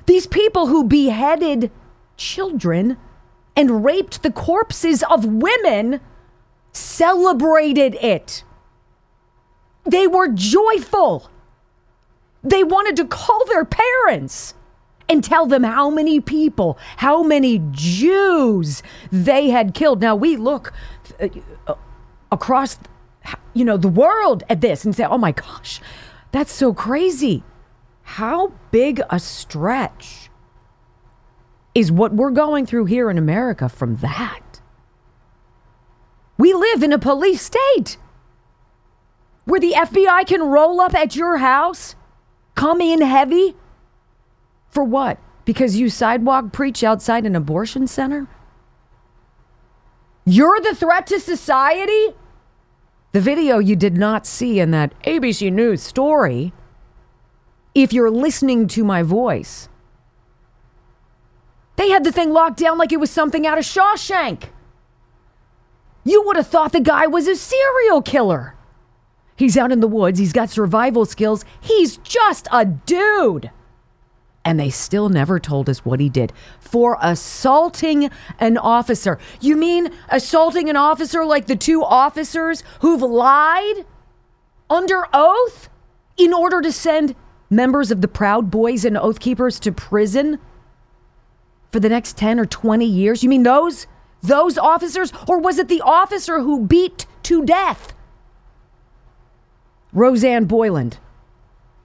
these 0.08 0.26
people 0.26 0.68
who 0.68 0.84
beheaded 0.84 1.70
children 2.16 2.98
and 3.56 3.86
raped 3.86 4.24
the 4.24 4.32
corpses 4.32 5.04
of 5.04 5.26
women, 5.26 6.00
celebrated 6.72 7.96
it. 7.96 8.44
They 9.86 10.08
were 10.08 10.28
joyful. 10.28 11.30
They 12.44 12.64
wanted 12.64 12.96
to 12.98 13.06
call 13.06 13.46
their 13.46 13.66
parents 13.66 14.54
and 15.10 15.24
tell 15.24 15.46
them 15.46 15.64
how 15.64 15.90
many 15.90 16.20
people, 16.20 16.78
how 16.98 17.24
many 17.24 17.62
Jews 17.72 18.84
they 19.12 19.50
had 19.50 19.74
killed. 19.74 20.02
Now 20.02 20.16
we 20.16 20.36
look 20.36 20.74
uh, 21.20 21.76
across, 22.32 22.78
you 23.54 23.66
know, 23.66 23.78
the 23.78 23.88
world 23.88 24.44
at 24.50 24.62
this 24.62 24.86
and 24.86 24.96
say, 24.96 25.06
"Oh 25.06 25.18
my 25.18 25.32
gosh, 25.32 25.82
that's 26.32 26.52
so 26.52 26.74
crazy." 26.74 27.44
How 28.08 28.54
big 28.72 29.02
a 29.10 29.20
stretch 29.20 30.30
is 31.76 31.92
what 31.92 32.14
we're 32.14 32.32
going 32.32 32.66
through 32.66 32.86
here 32.86 33.12
in 33.12 33.18
America 33.18 33.68
from 33.68 33.98
that? 33.98 34.62
We 36.38 36.54
live 36.54 36.82
in 36.84 36.94
a 36.94 37.00
police 37.00 37.42
state 37.42 37.98
where 39.44 39.60
the 39.60 39.74
FBI 39.74 40.26
can 40.26 40.42
roll 40.42 40.80
up 40.80 40.96
at 40.96 41.18
your 41.18 41.38
house, 41.38 41.96
come 42.56 42.80
in 42.80 43.02
heavy, 43.02 43.56
for 44.70 44.86
what? 44.86 45.20
Because 45.44 45.76
you 45.76 45.90
sidewalk 45.90 46.54
preach 46.54 46.86
outside 46.86 47.26
an 47.26 47.36
abortion 47.36 47.88
center? 47.88 48.28
You're 50.26 50.62
the 50.62 50.74
threat 50.74 51.08
to 51.08 51.20
society? 51.20 52.16
The 53.12 53.22
video 53.22 53.60
you 53.60 53.76
did 53.76 53.98
not 53.98 54.26
see 54.26 54.62
in 54.62 54.72
that 54.72 54.94
ABC 55.04 55.52
News 55.52 55.84
story, 55.84 56.54
if 57.84 57.94
you're 57.94 58.10
listening 58.10 58.68
to 58.68 58.84
my 58.84 59.04
voice, 59.04 59.70
they 61.76 61.90
had 61.90 62.04
the 62.04 62.12
thing 62.12 62.34
locked 62.34 62.58
down 62.58 62.78
like 62.78 62.92
it 62.92 63.00
was 63.00 63.12
something 63.12 63.46
out 63.46 63.60
of 63.60 63.64
Shawshank. 63.64 64.46
You 66.04 66.24
would 66.24 66.38
have 66.38 66.48
thought 66.48 66.72
the 66.72 66.80
guy 66.80 67.06
was 67.06 67.28
a 67.28 67.36
serial 67.36 68.02
killer. 68.02 68.56
He's 69.36 69.56
out 69.56 69.72
in 69.72 69.80
the 69.80 69.88
woods, 69.88 70.18
he's 70.18 70.34
got 70.34 70.50
survival 70.50 71.06
skills, 71.06 71.46
he's 71.62 71.98
just 71.98 72.48
a 72.52 72.66
dude. 72.66 73.52
And 74.44 74.60
they 74.60 74.72
still 74.72 75.10
never 75.10 75.40
told 75.40 75.70
us 75.70 75.86
what 75.86 76.00
he 76.00 76.10
did 76.10 76.34
for 76.60 76.98
assaulting 77.00 78.10
an 78.40 78.58
officer. 78.58 79.20
You 79.40 79.56
mean 79.56 79.90
assaulting 80.10 80.70
an 80.70 80.78
officer 80.78 81.24
like 81.26 81.46
the 81.46 81.56
two 81.56 81.84
officers 81.84 82.64
who've 82.80 83.02
lied 83.02 83.86
under 84.68 85.06
oath 85.14 85.70
in 86.16 86.34
order 86.34 86.62
to 86.62 86.72
send 86.72 87.16
members 87.50 87.92
of 87.92 88.02
the 88.02 88.08
Proud 88.08 88.52
Boys 88.52 88.86
and 88.86 88.98
Oath 88.98 89.20
Keepers 89.20 89.60
to 89.62 89.72
prison 89.72 90.40
for 91.72 91.80
the 91.80 91.90
next 91.90 92.18
10 92.18 92.40
or 92.40 92.46
20 92.46 92.86
years? 92.86 93.24
You 93.24 93.30
mean 93.30 93.44
those 93.44 93.88
those 94.24 94.58
officers 94.58 95.14
or 95.28 95.40
was 95.40 95.60
it 95.60 95.68
the 95.68 95.82
officer 95.82 96.40
who 96.40 96.66
beat 96.66 97.06
to 97.24 97.46
death 97.46 97.94
Rosanne 99.94 100.46
Boyland, 100.46 101.00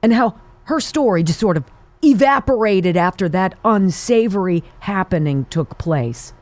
and 0.02 0.12
how 0.12 0.34
her 0.64 0.80
story 0.80 1.22
just 1.22 1.40
sort 1.40 1.56
of 1.56 1.64
evaporated 2.04 2.96
after 2.96 3.28
that 3.28 3.54
unsavory 3.64 4.62
happening 4.80 5.46
took 5.46 5.78
place. 5.78 6.32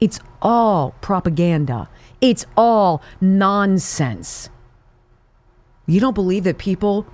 It's 0.00 0.18
all 0.40 0.94
propaganda. 1.00 1.88
It's 2.20 2.46
all 2.56 3.02
nonsense. 3.20 4.48
You 5.86 6.00
don't 6.00 6.14
believe 6.14 6.44
that 6.44 6.58
people 6.58 7.06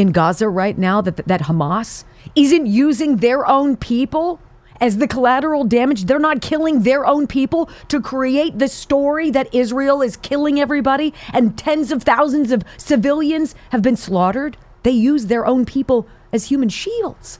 in 0.00 0.12
Gaza 0.12 0.48
right 0.48 0.78
now 0.78 1.00
that 1.02 1.16
that 1.28 1.42
Hamas 1.42 2.04
isn't 2.34 2.66
using 2.66 3.16
their 3.16 3.46
own 3.46 3.76
people 3.76 4.40
as 4.80 4.96
the 4.96 5.06
collateral 5.06 5.64
damage. 5.64 6.04
They're 6.04 6.18
not 6.18 6.40
killing 6.40 6.82
their 6.82 7.06
own 7.06 7.26
people 7.26 7.68
to 7.88 8.00
create 8.00 8.58
the 8.58 8.68
story 8.68 9.30
that 9.30 9.54
Israel 9.54 10.00
is 10.00 10.16
killing 10.16 10.58
everybody 10.58 11.12
and 11.32 11.56
tens 11.56 11.92
of 11.92 12.02
thousands 12.02 12.50
of 12.50 12.64
civilians 12.78 13.54
have 13.70 13.82
been 13.82 13.96
slaughtered. 13.96 14.56
They 14.82 14.92
use 14.92 15.26
their 15.26 15.46
own 15.46 15.66
people 15.66 16.08
as 16.32 16.46
human 16.46 16.70
shields. 16.70 17.38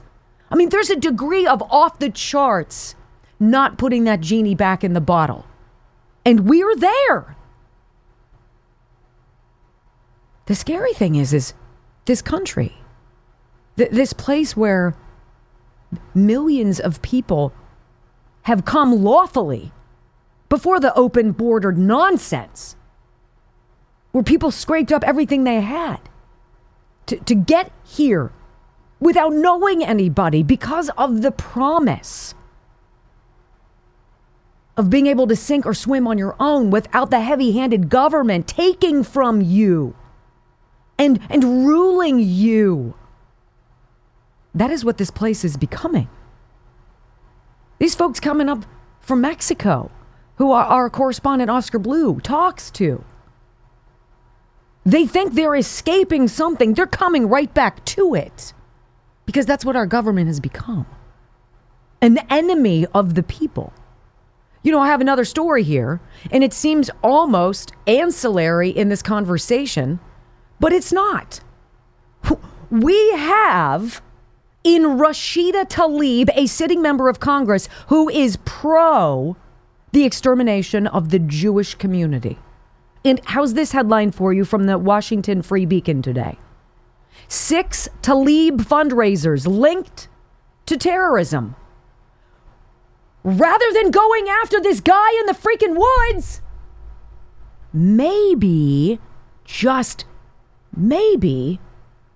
I 0.51 0.55
mean, 0.55 0.69
there's 0.69 0.91
a 0.91 0.95
degree 0.95 1.47
of 1.47 1.63
off 1.63 1.97
the 1.97 2.09
charts 2.09 2.95
not 3.39 3.79
putting 3.79 4.03
that 4.03 4.21
genie 4.21 4.53
back 4.53 4.83
in 4.83 4.93
the 4.93 5.01
bottle. 5.01 5.45
And 6.23 6.47
we're 6.47 6.75
there. 6.75 7.35
The 10.45 10.53
scary 10.53 10.93
thing 10.93 11.15
is, 11.15 11.33
is 11.33 11.53
this 12.05 12.21
country, 12.21 12.73
th- 13.77 13.91
this 13.91 14.13
place 14.13 14.55
where 14.55 14.95
millions 16.13 16.79
of 16.79 17.01
people 17.01 17.53
have 18.43 18.65
come 18.65 19.03
lawfully 19.03 19.71
before 20.49 20.79
the 20.79 20.93
open 20.95 21.31
border 21.31 21.71
nonsense, 21.71 22.75
where 24.11 24.23
people 24.23 24.51
scraped 24.51 24.91
up 24.91 25.03
everything 25.03 25.43
they 25.43 25.61
had 25.61 25.99
to, 27.05 27.17
to 27.17 27.35
get 27.35 27.71
here 27.83 28.31
without 28.99 29.33
knowing 29.33 29.83
anybody 29.83 30.43
because 30.43 30.89
of 30.97 31.21
the 31.21 31.31
promise 31.31 32.33
of 34.77 34.89
being 34.89 35.07
able 35.07 35.27
to 35.27 35.35
sink 35.35 35.65
or 35.65 35.73
swim 35.73 36.07
on 36.07 36.17
your 36.17 36.35
own 36.39 36.69
without 36.69 37.11
the 37.11 37.19
heavy 37.19 37.51
handed 37.51 37.89
government 37.89 38.47
taking 38.47 39.03
from 39.03 39.41
you 39.41 39.95
and, 41.01 41.19
and 41.31 41.65
ruling 41.65 42.19
you. 42.19 42.93
That 44.53 44.69
is 44.69 44.85
what 44.85 44.99
this 44.99 45.09
place 45.09 45.43
is 45.43 45.57
becoming. 45.57 46.07
These 47.79 47.95
folks 47.95 48.19
coming 48.19 48.47
up 48.47 48.65
from 48.99 49.19
Mexico, 49.19 49.89
who 50.35 50.51
our, 50.51 50.65
our 50.65 50.89
correspondent 50.91 51.49
Oscar 51.49 51.79
Blue 51.79 52.19
talks 52.19 52.69
to, 52.71 53.03
they 54.85 55.07
think 55.07 55.33
they're 55.33 55.55
escaping 55.55 56.27
something. 56.27 56.75
They're 56.75 56.85
coming 56.85 57.27
right 57.27 57.51
back 57.51 57.83
to 57.85 58.13
it 58.13 58.53
because 59.25 59.47
that's 59.47 59.65
what 59.65 59.75
our 59.75 59.87
government 59.87 60.27
has 60.27 60.39
become 60.39 60.85
an 62.03 62.19
enemy 62.29 62.85
of 62.93 63.13
the 63.13 63.21
people. 63.23 63.73
You 64.63 64.71
know, 64.71 64.79
I 64.79 64.87
have 64.87 65.01
another 65.01 65.25
story 65.25 65.61
here, 65.61 65.99
and 66.31 66.43
it 66.43 66.51
seems 66.51 66.89
almost 67.03 67.73
ancillary 67.85 68.69
in 68.69 68.89
this 68.89 69.03
conversation, 69.03 69.99
but 70.61 70.71
it's 70.71 70.93
not. 70.93 71.41
We 72.69 73.11
have 73.17 74.01
in 74.63 74.83
Rashida 74.83 75.67
Tlaib, 75.67 76.29
a 76.35 76.45
sitting 76.45 76.81
member 76.81 77.09
of 77.09 77.19
Congress 77.19 77.67
who 77.87 78.07
is 78.07 78.37
pro 78.45 79.35
the 79.91 80.05
extermination 80.05 80.87
of 80.87 81.09
the 81.09 81.19
Jewish 81.19 81.75
community. 81.75 82.37
And 83.03 83.19
how's 83.25 83.55
this 83.55 83.73
headline 83.73 84.11
for 84.11 84.31
you 84.31 84.45
from 84.45 84.67
the 84.67 84.77
Washington 84.77 85.41
Free 85.41 85.65
Beacon 85.65 86.01
today? 86.01 86.37
Six 87.27 87.89
Tlaib 88.01 88.61
fundraisers 88.61 89.47
linked 89.47 90.07
to 90.67 90.77
terrorism. 90.77 91.55
Rather 93.23 93.65
than 93.73 93.91
going 93.91 94.29
after 94.29 94.61
this 94.61 94.79
guy 94.79 95.09
in 95.19 95.25
the 95.25 95.33
freaking 95.33 95.75
woods, 95.75 96.41
maybe 97.73 98.99
just 99.43 100.05
maybe 100.75 101.59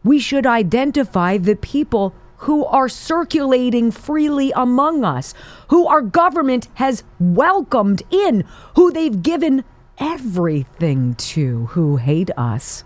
we 0.03 0.19
should 0.19 0.45
identify 0.45 1.37
the 1.37 1.55
people 1.55 2.13
who 2.39 2.65
are 2.65 2.89
circulating 2.89 3.91
freely 3.91 4.51
among 4.55 5.03
us, 5.03 5.33
who 5.69 5.87
our 5.87 6.01
government 6.01 6.67
has 6.75 7.03
welcomed 7.19 8.03
in, 8.11 8.43
who 8.75 8.91
they've 8.91 9.23
given 9.23 9.63
everything 9.97 11.15
to, 11.15 11.67
who 11.67 11.97
hate 11.97 12.29
us 12.37 12.83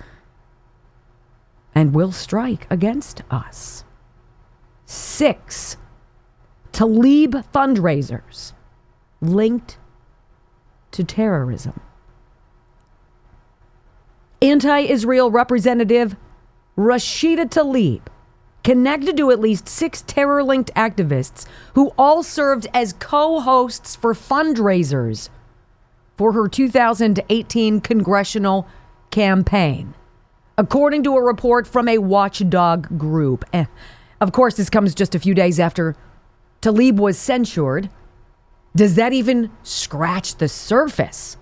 and 1.76 1.94
will 1.94 2.12
strike 2.12 2.68
against 2.70 3.24
us. 3.30 3.84
Six 4.86 5.78
Tlaib 6.72 7.44
fundraisers 7.52 8.54
linked 9.22 9.78
to 10.92 11.04
terrorism. 11.04 11.82
Anti 14.42 14.80
Israel 14.80 15.30
Representative 15.30 16.16
Rashida 16.78 17.50
Tlaib, 17.50 18.04
connected 18.64 19.18
to 19.18 19.32
at 19.32 19.40
least 19.42 19.68
six 19.68 20.02
terror 20.04 20.42
linked 20.42 20.74
activists 20.76 21.46
who 21.74 21.92
all 21.98 22.24
served 22.24 22.66
as 22.74 22.94
co 22.94 23.42
hosts 23.42 23.98
for 23.98 24.14
fundraisers 24.14 25.28
for 26.18 26.32
her 26.32 26.48
2018 26.48 27.82
congressional 27.82 28.66
campaign, 29.12 29.94
according 30.58 31.04
to 31.04 31.18
a 31.18 31.22
report 31.22 31.68
from 31.68 31.90
a 31.90 31.98
watchdog 31.98 32.98
group. 32.98 33.44
Eh. 33.52 33.66
Of 34.22 34.32
course, 34.32 34.56
this 34.56 34.70
comes 34.70 34.96
just 34.96 35.16
a 35.16 35.20
few 35.20 35.34
days 35.34 35.60
after 35.60 35.98
Tlaib 36.62 36.96
was 36.96 37.18
censured. 37.18 37.90
Does 38.74 38.96
that 38.96 39.12
even 39.12 39.52
scratch 39.64 40.36
the 40.36 40.48
surface 40.48 41.36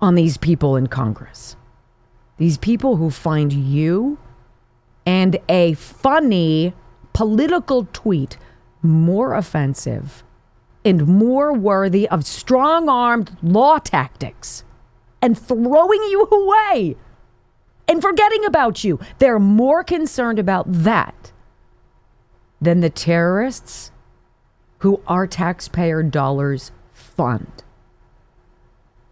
on 0.00 0.14
these 0.14 0.36
people 0.36 0.76
in 0.76 0.86
Congress? 0.86 1.56
These 2.36 2.58
people 2.58 2.96
who 2.96 3.10
find 3.10 3.52
you 3.52 4.18
and 5.04 5.38
a 5.48 5.74
funny 5.74 6.74
political 7.12 7.88
tweet 7.92 8.36
more 8.82 9.34
offensive 9.34 10.22
and 10.84 11.06
more 11.06 11.52
worthy 11.52 12.08
of 12.08 12.24
strong 12.24 12.88
armed 12.88 13.36
law 13.42 13.78
tactics 13.78 14.64
and 15.20 15.36
throwing 15.36 16.02
you 16.04 16.24
away 16.30 16.96
and 17.88 18.02
forgetting 18.02 18.44
about 18.44 18.84
you. 18.84 19.00
They're 19.18 19.38
more 19.38 19.82
concerned 19.82 20.38
about 20.38 20.66
that 20.68 21.32
than 22.60 22.80
the 22.80 22.90
terrorists 22.90 23.90
who 24.78 25.00
our 25.06 25.26
taxpayer 25.26 26.02
dollars 26.02 26.70
fund. 26.92 27.64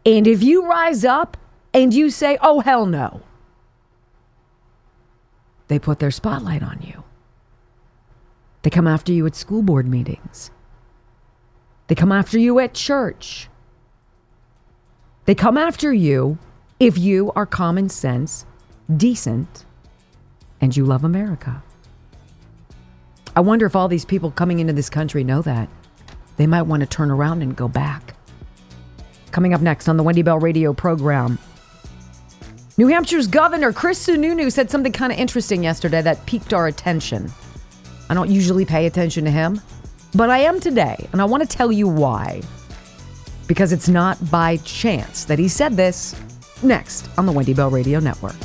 And 0.07 0.29
if 0.29 0.43
you 0.43 0.67
rise 0.67 1.05
up 1.05 1.37
and 1.75 1.93
you 1.93 2.11
say, 2.11 2.39
oh, 2.41 2.61
hell 2.61 2.87
no, 2.87 3.23
they 5.67 5.81
put 5.81 5.99
their 5.99 6.13
spotlight 6.13 6.63
on 6.63 6.81
you. 6.81 7.03
They 8.63 8.71
come 8.71 8.87
after 8.87 9.13
you 9.13 9.27
at 9.27 9.35
school 9.35 9.63
board 9.63 9.87
meetings. 9.87 10.51
They 11.89 11.95
come 11.95 12.13
after 12.13 12.39
you 12.39 12.59
at 12.61 12.73
church. 12.73 13.49
They 15.25 15.35
come 15.35 15.57
after 15.57 15.93
you 15.93 16.39
if 16.79 16.97
you 16.97 17.33
are 17.35 17.47
common 17.47 17.89
sense, 17.89 18.47
decent, 18.97 19.65
and 20.61 20.77
you 20.77 20.85
love 20.85 21.05
America. 21.05 21.63
I 23.35 23.41
wonder 23.41 23.67
if 23.67 23.77
all 23.77 23.89
these 23.89 24.05
people 24.05 24.31
coming 24.31 24.61
into 24.61 24.73
this 24.73 24.89
country 24.89 25.25
know 25.25 25.43
that. 25.43 25.69
They 26.37 26.47
might 26.47 26.63
want 26.63 26.81
to 26.81 26.87
turn 26.87 27.11
around 27.11 27.43
and 27.43 27.57
go 27.57 27.67
back. 27.67 28.16
Coming 29.37 29.53
up 29.53 29.61
next 29.61 29.87
on 29.87 29.99
the 29.99 30.03
Wendy 30.03 30.23
Bell 30.23 30.39
radio 30.39 30.73
program. 30.73 31.39
New 32.79 32.87
Hampshire's 32.87 33.27
governor, 33.27 33.71
Chris 33.71 34.09
Sununu, 34.09 34.51
said 34.51 34.71
something 34.71 34.93
kind 34.93 35.13
of 35.13 35.19
interesting 35.19 35.63
yesterday 35.63 36.01
that 36.01 36.25
piqued 36.25 36.55
our 36.55 36.69
attention. 36.69 37.31
I 38.09 38.15
don't 38.15 38.31
usually 38.31 38.65
pay 38.65 38.87
attention 38.87 39.27
to 39.27 39.31
him, 39.31 39.61
but 40.15 40.31
I 40.31 40.39
am 40.39 40.59
today, 40.59 41.07
and 41.13 41.21
I 41.21 41.27
want 41.27 41.43
to 41.43 41.47
tell 41.55 41.71
you 41.71 41.87
why. 41.87 42.41
Because 43.47 43.73
it's 43.73 43.91
not 43.91 44.31
by 44.31 44.57
chance 44.65 45.27
that 45.27 45.39
he 45.39 45.49
said 45.49 45.75
this 45.77 46.19
next 46.63 47.07
on 47.19 47.27
the 47.27 47.33
Wendy 47.33 47.53
Bell 47.53 47.69
Radio 47.69 48.01
Network. 48.01 48.37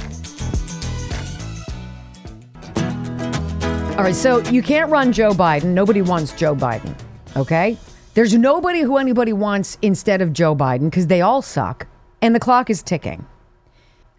All 3.98 4.04
right, 4.04 4.14
so 4.14 4.40
you 4.50 4.62
can't 4.62 4.92
run 4.92 5.14
Joe 5.14 5.32
Biden. 5.32 5.68
Nobody 5.68 6.02
wants 6.02 6.34
Joe 6.34 6.54
Biden, 6.54 6.94
okay? 7.38 7.78
There's 8.14 8.34
nobody 8.34 8.82
who 8.82 8.98
anybody 8.98 9.32
wants 9.32 9.78
instead 9.82 10.22
of 10.22 10.34
Joe 10.34 10.56
Biden 10.56 10.90
because 10.90 11.08
they 11.08 11.22
all 11.22 11.42
suck, 11.42 11.88
and 12.22 12.36
the 12.36 12.40
clock 12.40 12.70
is 12.70 12.84
ticking. 12.84 13.26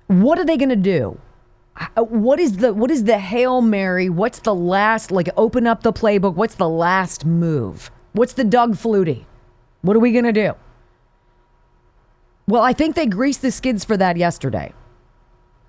What 0.07 0.39
are 0.39 0.45
they 0.45 0.57
going 0.57 0.71
to 0.71 0.77
do? 0.77 1.21
Uh, 1.77 2.03
what 2.03 2.39
is 2.39 2.59
the 2.59 2.73
what 2.75 2.91
is 2.91 3.05
the 3.05 3.19
hail 3.19 3.63
mary? 3.63 4.09
What's 4.09 4.41
the 4.41 4.55
last 4.55 5.11
like 5.11 5.29
open 5.37 5.67
up 5.67 5.83
the 5.83 5.93
playbook? 5.93 6.35
What's 6.35 6.55
the 6.55 6.69
last 6.69 7.25
move? 7.25 7.91
What's 8.13 8.35
the 8.35 8.45
Doug 8.45 8.75
Flutie? 8.77 9.25
What 9.83 9.97
are 9.97 10.01
we 10.01 10.13
going 10.13 10.25
to 10.25 10.33
do? 10.33 10.55
Well, 12.47 12.63
I 12.63 12.73
think 12.73 12.95
they 12.95 13.07
greased 13.07 13.43
the 13.43 13.51
skids 13.51 13.85
for 13.85 13.97
that 13.97 14.17
yesterday. 14.17 14.73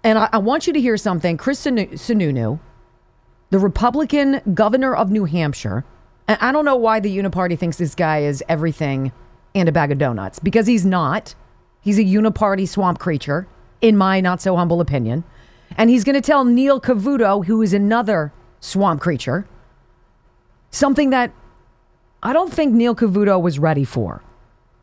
And 0.04 0.20
I, 0.20 0.30
I 0.34 0.38
want 0.40 0.68
you 0.68 0.74
to 0.74 0.82
hear 0.82 0.98
something. 0.98 1.38
Chris 1.38 1.64
Sununu, 1.66 2.60
the 3.50 3.60
Republican 3.60 4.42
governor 4.54 4.94
of 4.94 5.10
New 5.10 5.26
Hampshire, 5.26 5.86
I 6.28 6.52
don't 6.52 6.66
know 6.66 6.76
why 6.76 7.00
the 7.00 7.16
Uniparty 7.16 7.58
thinks 7.58 7.78
this 7.78 7.96
guy 7.96 8.20
is 8.20 8.44
everything 8.48 9.12
and 9.54 9.68
a 9.68 9.72
bag 9.72 9.92
of 9.92 9.98
donuts 9.98 10.40
because 10.40 10.68
he's 10.68 10.86
not. 10.86 11.36
He's 11.82 12.00
a 12.00 12.04
Uniparty 12.04 12.68
swamp 12.68 13.00
creature, 13.00 13.48
in 13.82 13.98
my 13.98 14.22
not 14.22 14.42
so 14.42 14.56
humble 14.56 14.80
opinion. 14.80 15.26
And 15.78 15.90
he's 15.90 16.04
going 16.04 16.16
to 16.16 16.22
tell 16.22 16.46
Neil 16.46 16.80
Cavuto, 16.80 17.46
who 17.46 17.62
is 17.62 17.74
another 17.74 18.32
swamp 18.62 19.02
creature, 19.02 19.46
something 20.72 21.10
that 21.10 21.32
I 22.22 22.32
don't 22.32 22.54
think 22.54 22.74
Neil 22.74 22.96
Cavuto 22.96 23.42
was 23.42 23.60
ready 23.60 23.84
for. 23.84 24.24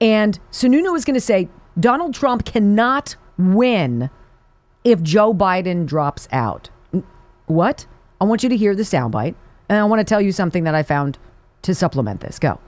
And 0.01 0.39
Sununu 0.53 0.95
is 0.95 1.05
going 1.07 1.15
to 1.15 1.21
say 1.21 1.49
Donald 1.79 2.13
Trump 2.15 2.45
cannot 2.45 3.17
win 3.39 4.11
if 4.85 5.03
Joe 5.03 5.33
Biden 5.33 5.87
drops 5.87 6.29
out. 6.33 6.69
What? 7.47 7.87
I 8.21 8.25
want 8.25 8.43
you 8.43 8.51
to 8.51 8.57
hear 8.57 8.75
the 8.75 8.83
soundbite, 8.83 9.35
and 9.71 9.79
I 9.79 9.85
want 9.85 10.01
to 10.01 10.05
tell 10.05 10.21
you 10.21 10.33
something 10.33 10.65
that 10.65 10.75
I 10.75 10.83
found 10.83 11.19
to 11.63 11.75
supplement 11.75 12.21
this. 12.21 12.39
Go. 12.39 12.59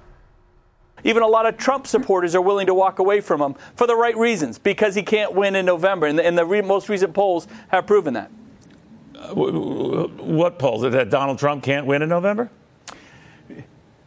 Even 1.04 1.22
a 1.22 1.26
lot 1.26 1.46
of 1.46 1.56
Trump 1.56 1.86
supporters 1.86 2.34
are 2.34 2.40
willing 2.40 2.66
to 2.66 2.74
walk 2.74 2.98
away 2.98 3.20
from 3.20 3.40
him 3.40 3.54
for 3.74 3.86
the 3.86 3.96
right 3.96 4.16
reasons 4.16 4.58
because 4.58 4.94
he 4.94 5.02
can't 5.02 5.34
win 5.34 5.56
in 5.56 5.66
November. 5.66 6.06
And 6.06 6.18
the, 6.18 6.24
and 6.24 6.38
the 6.38 6.44
re- 6.44 6.62
most 6.62 6.88
recent 6.88 7.12
polls 7.12 7.48
have 7.68 7.86
proven 7.86 8.14
that. 8.14 8.30
Uh, 9.16 9.34
what 9.34 10.58
polls? 10.58 10.82
That 10.82 11.10
Donald 11.10 11.38
Trump 11.38 11.64
can't 11.64 11.86
win 11.86 12.02
in 12.02 12.08
November? 12.08 12.50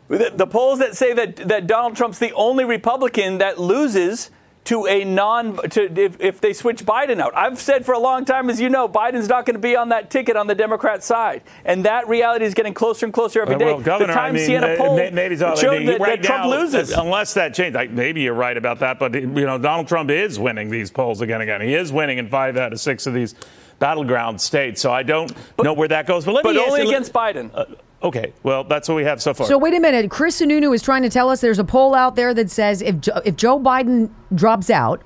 The, 0.08 0.32
the 0.34 0.48
polls 0.48 0.80
that 0.80 0.96
say 0.96 1.14
that, 1.14 1.36
that 1.38 1.68
Donald 1.68 1.96
Trump's 1.96 2.20
the 2.20 2.32
only 2.34 2.64
Republican 2.64 3.40
that 3.40 3.60
loses 3.60 4.30
to 4.66 4.88
a 4.88 5.04
non 5.04 5.58
to 5.70 6.00
if, 6.00 6.20
if 6.20 6.42
they 6.42 6.54
switch 6.54 6.86
Biden 6.86 7.20
out. 7.20 7.36
I've 7.36 7.60
said 7.60 7.86
for 7.86 7.94
a 7.94 8.00
long 8.00 8.26
time, 8.26 8.50
as 8.50 8.60
you 8.60 8.70
know, 8.70 8.90
Biden's 8.90 9.30
not 9.30 9.46
going 9.46 9.56
to 9.56 9.60
be 9.60 9.76
on 9.76 9.90
that 9.90 10.10
ticket 10.10 10.36
on 10.36 10.48
the 10.48 10.56
Democrat 10.56 11.04
side, 11.04 11.44
and 11.64 11.86
that 11.86 12.08
reality 12.08 12.46
is 12.46 12.54
getting 12.54 12.74
closer 12.74 13.06
and 13.06 13.14
closer 13.14 13.42
every 13.42 13.58
day. 13.58 13.66
Well, 13.66 13.80
Governor, 13.80 14.08
the 14.08 14.14
Time 14.14 14.32
I 14.32 14.38
mean, 14.38 14.46
Siena 14.46 14.76
poll 14.78 14.98
maybe 14.98 15.38
showed 15.38 15.58
that, 15.58 16.00
right 16.00 16.22
that 16.22 16.24
Trump 16.24 16.46
now, 16.46 16.50
loses. 16.50 16.92
Unless 16.92 17.36
that 17.36 17.54
changed, 17.54 17.76
like, 17.76 17.92
maybe 17.92 18.22
you're 18.22 18.34
right 18.34 18.58
about 18.58 18.80
that. 18.80 19.00
But 19.00 19.14
you 19.14 19.28
know, 19.28 19.58
Donald 19.58 19.88
Trump 19.88 20.10
is 20.10 20.40
winning 20.40 20.70
these 20.70 20.90
polls 20.92 21.22
again. 21.22 21.36
And 21.36 21.50
again, 21.50 21.62
he 21.62 21.74
is 21.74 21.92
winning 21.92 22.18
in 22.18 22.30
five 22.30 22.58
out 22.58 22.74
of 22.74 22.80
six 22.80 23.06
of 23.06 23.14
these 23.14 23.36
battleground 23.80 24.42
states. 24.42 24.82
So 24.82 24.92
I 24.92 25.04
don't 25.04 25.32
but, 25.58 25.64
know 25.64 25.74
where 25.74 25.88
that 25.90 26.08
goes. 26.08 26.26
But 26.26 26.34
let 26.34 26.44
but 26.44 26.56
me 26.56 26.62
only 26.62 26.82
you, 26.84 26.88
against 26.88 27.14
Biden. 27.14 27.52
Uh, 27.54 27.66
Okay, 28.06 28.34
well, 28.44 28.64
that's 28.64 28.88
what 28.88 28.94
we 28.94 29.04
have 29.04 29.20
so 29.20 29.34
far. 29.34 29.48
So 29.48 29.58
wait 29.58 29.74
a 29.74 29.80
minute. 29.80 30.12
Chris 30.12 30.40
Sununu 30.40 30.76
is 30.76 30.84
trying 30.84 31.02
to 31.02 31.10
tell 31.10 31.28
us 31.28 31.42
there's 31.42 31.58
a 31.58 31.64
poll 31.64 31.96
out 31.96 32.16
there 32.16 32.36
that 32.36 32.52
says 32.52 32.84
if 32.84 33.02
jo- 33.02 33.20
if 33.26 33.36
Joe 33.36 33.60
Biden 33.60 34.12
drops 34.34 34.70
out 34.70 35.02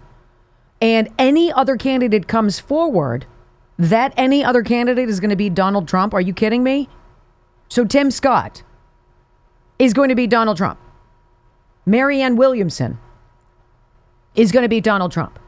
and 0.82 1.08
any 1.18 1.50
other 1.50 1.78
candidate 1.78 2.28
comes 2.28 2.60
forward, 2.60 3.26
that 3.78 4.14
any 4.18 4.44
other 4.44 4.64
candidate 4.64 5.08
is 5.08 5.22
going 5.22 5.30
to 5.30 5.38
be 5.38 5.50
Donald 5.50 5.88
Trump. 5.88 6.14
Are 6.14 6.20
you 6.20 6.34
kidding 6.34 6.62
me? 6.62 6.90
So 7.70 7.86
Tim 7.86 8.12
Scott 8.12 8.64
is 9.80 9.94
going 9.94 10.10
to 10.10 10.16
be 10.16 10.28
Donald 10.28 10.58
Trump. 10.58 10.78
Marianne 11.86 12.36
Williamson 12.36 13.00
is 14.36 14.52
going 14.52 14.64
to 14.64 14.70
be 14.70 14.82
Donald 14.82 15.14
Trump. 15.14 15.40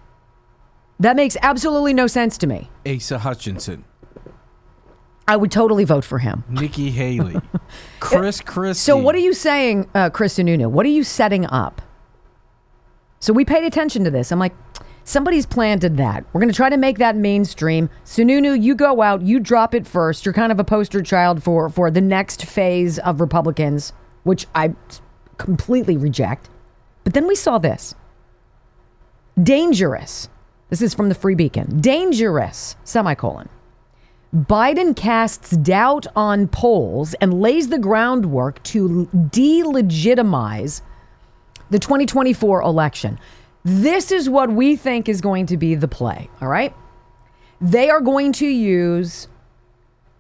That 1.02 1.18
makes 1.18 1.36
absolutely 1.42 1.94
no 1.94 2.08
sense 2.08 2.38
to 2.38 2.48
me. 2.48 2.70
Asa 2.88 3.20
Hutchinson. 3.20 3.84
I 5.28 5.38
would 5.38 5.52
totally 5.52 5.84
vote 5.84 6.04
for 6.04 6.20
him. 6.20 6.44
Nikki 6.50 6.92
Haley. 6.92 7.40
Chris 8.00 8.42
Christie. 8.42 8.82
So 8.82 8.98
what 8.98 9.16
are 9.16 9.20
you 9.20 9.34
saying, 9.34 9.90
uh, 9.94 10.10
Chris 10.10 10.38
Sununu? 10.38 10.70
What 10.70 10.86
are 10.86 10.90
you 10.90 11.04
setting 11.04 11.46
up? 11.46 11.82
So 13.20 13.34
we 13.34 13.46
paid 13.46 13.64
attention 13.64 14.04
to 14.04 14.12
this. 14.12 14.32
I'm 14.32 14.40
like, 14.40 14.54
somebody's 15.04 15.46
planted 15.46 15.98
that. 15.98 16.26
We're 16.34 16.42
going 16.42 16.52
to 16.52 16.56
try 16.56 16.70
to 16.70 16.78
make 16.78 16.98
that 16.98 17.16
mainstream. 17.16 17.90
Sununu, 18.04 18.62
you 18.62 18.76
go 18.76 19.02
out, 19.02 19.22
you 19.22 19.40
drop 19.40 19.76
it 19.76 19.86
first. 19.86 20.26
You're 20.26 20.34
kind 20.34 20.52
of 20.52 20.60
a 20.60 20.64
poster 20.64 21.02
child 21.02 21.44
for 21.44 21.70
for 21.70 21.92
the 21.92 22.02
next 22.02 22.46
phase 22.46 22.98
of 23.00 23.22
Republicans, 23.22 23.94
which 24.24 24.48
I 24.56 24.74
completely 25.38 25.98
reject. 25.98 26.50
But 27.04 27.14
then 27.14 27.28
we 27.28 27.36
saw 27.36 27.58
this. 27.58 27.96
Dangerous. 29.42 30.30
This 30.70 30.82
is 30.82 30.94
from 30.94 31.10
the 31.10 31.16
Free 31.16 31.36
Beacon. 31.36 31.80
Dangerous, 31.80 32.76
semicolon. 32.84 33.50
Biden 34.34 34.96
casts 34.96 35.58
doubt 35.58 36.08
on 36.16 36.48
polls 36.48 37.14
and 37.16 37.42
lays 37.42 37.68
the 37.68 37.78
groundwork 37.78 38.64
to 38.64 39.10
delegitimize 39.14 40.82
the 41.70 41.80
2024 41.80 42.62
election. 42.62 43.20
This 43.66 44.10
is 44.10 44.30
what 44.30 44.50
we 44.50 44.78
think 44.78 45.10
is 45.10 45.20
going 45.20 45.48
to 45.48 45.58
be 45.58 45.76
the 45.76 45.90
play, 45.90 46.30
all 46.40 46.48
right? 46.48 46.74
They 47.60 47.90
are 47.90 48.00
going 48.00 48.32
to 48.34 48.48
use 48.48 49.28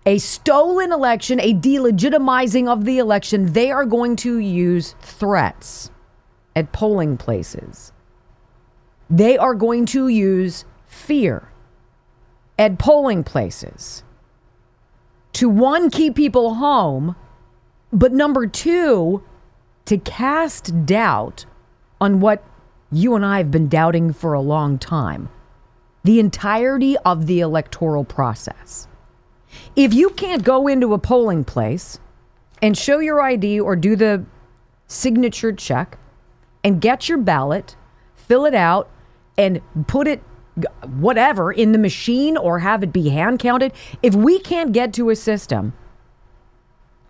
a 0.05 0.17
stolen 0.17 0.91
election, 0.91 1.39
a 1.39 1.53
delegitimizing 1.53 2.67
of 2.67 2.83
the 2.83 2.97
election. 2.97 3.53
They 3.53 3.71
are 3.71 3.85
going 3.85 4.17
to 4.17 4.39
use 4.39 4.93
threats 4.99 5.89
at 6.53 6.73
polling 6.73 7.15
places. 7.15 7.93
They 9.09 9.37
are 9.37 9.55
going 9.55 9.85
to 9.87 10.09
use 10.09 10.65
fear 10.85 11.50
at 12.57 12.77
polling 12.77 13.23
places 13.23 14.03
to 15.33 15.49
one, 15.49 15.89
keep 15.89 16.15
people 16.15 16.55
home, 16.55 17.15
but 17.91 18.11
number 18.11 18.47
two, 18.47 19.23
to 19.85 19.97
cast 19.97 20.85
doubt 20.85 21.45
on 21.99 22.19
what 22.19 22.43
you 22.91 23.15
and 23.15 23.25
I 23.25 23.37
have 23.37 23.51
been 23.51 23.67
doubting 23.67 24.13
for 24.13 24.33
a 24.33 24.41
long 24.41 24.77
time 24.77 25.29
the 26.03 26.19
entirety 26.19 26.97
of 27.05 27.27
the 27.27 27.41
electoral 27.41 28.03
process. 28.03 28.87
If 29.75 29.93
you 29.93 30.09
can't 30.09 30.43
go 30.43 30.67
into 30.67 30.93
a 30.93 30.97
polling 30.97 31.43
place 31.43 31.99
and 32.61 32.75
show 32.75 32.97
your 32.99 33.21
ID 33.21 33.59
or 33.59 33.75
do 33.75 33.95
the 33.95 34.25
signature 34.87 35.53
check 35.53 35.99
and 36.63 36.81
get 36.81 37.07
your 37.07 37.19
ballot, 37.19 37.75
fill 38.15 38.45
it 38.45 38.55
out, 38.55 38.89
and 39.37 39.61
put 39.85 40.07
it 40.07 40.23
whatever 40.97 41.51
in 41.51 41.71
the 41.71 41.77
machine 41.77 42.37
or 42.37 42.59
have 42.59 42.83
it 42.83 42.91
be 42.91 43.09
hand 43.09 43.39
counted, 43.39 43.73
if 44.03 44.13
we 44.15 44.39
can't 44.39 44.71
get 44.71 44.93
to 44.93 45.09
a 45.09 45.15
system 45.15 45.73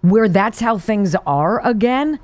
where 0.01 0.27
that's 0.27 0.59
how 0.59 0.77
things 0.77 1.15
are 1.25 1.65
again, 1.65 2.19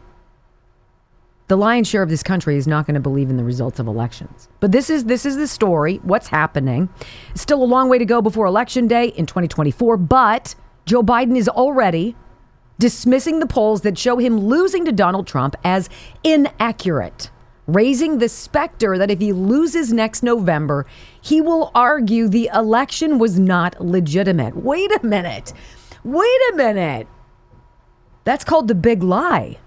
the 1.48 1.58
lion's 1.58 1.88
share 1.88 2.04
of 2.04 2.10
this 2.10 2.24
country 2.24 2.58
is 2.58 2.68
not 2.68 2.86
going 2.86 2.96
to 2.96 3.00
believe 3.00 3.30
in 3.30 3.38
the 3.38 3.44
results 3.44 3.80
of 3.80 3.88
elections. 3.88 4.50
But 4.60 4.72
this 4.72 4.90
is 4.90 5.06
this 5.06 5.26
is 5.26 5.38
the 5.38 5.48
story, 5.48 5.98
what's 6.04 6.28
happening. 6.28 6.90
Still 7.36 7.64
a 7.64 7.66
long 7.66 7.88
way 7.88 7.98
to 7.98 8.06
go 8.06 8.22
before 8.22 8.46
election 8.46 8.88
day 8.88 9.08
in 9.10 9.26
2024, 9.26 9.98
but 9.98 10.56
Joe 10.86 11.04
Biden 11.04 11.38
is 11.38 11.48
already 11.48 12.16
dismissing 12.80 13.40
the 13.40 13.48
polls 13.48 13.82
that 13.82 13.98
show 13.98 14.18
him 14.18 14.40
losing 14.40 14.86
to 14.86 14.92
Donald 14.92 15.26
Trump 15.26 15.56
as 15.64 15.90
inaccurate, 16.24 17.32
raising 17.68 18.18
the 18.18 18.30
specter 18.30 18.98
that 18.98 19.12
if 19.12 19.20
he 19.20 19.34
loses 19.34 19.94
next 19.94 20.24
November, 20.24 20.86
he 21.22 21.42
will 21.42 21.72
argue 21.76 22.28
the 22.28 22.50
election 22.54 23.20
was 23.20 23.38
not 23.38 23.80
legitimate. 23.80 24.56
Wait 24.56 24.90
a 24.92 25.06
minute. 25.06 25.54
Wait 26.04 26.42
a 26.54 26.56
minute. 26.56 27.08
That's 28.24 28.44
called 28.44 28.68
the 28.68 28.76
big 28.76 29.04
lie. 29.04 29.58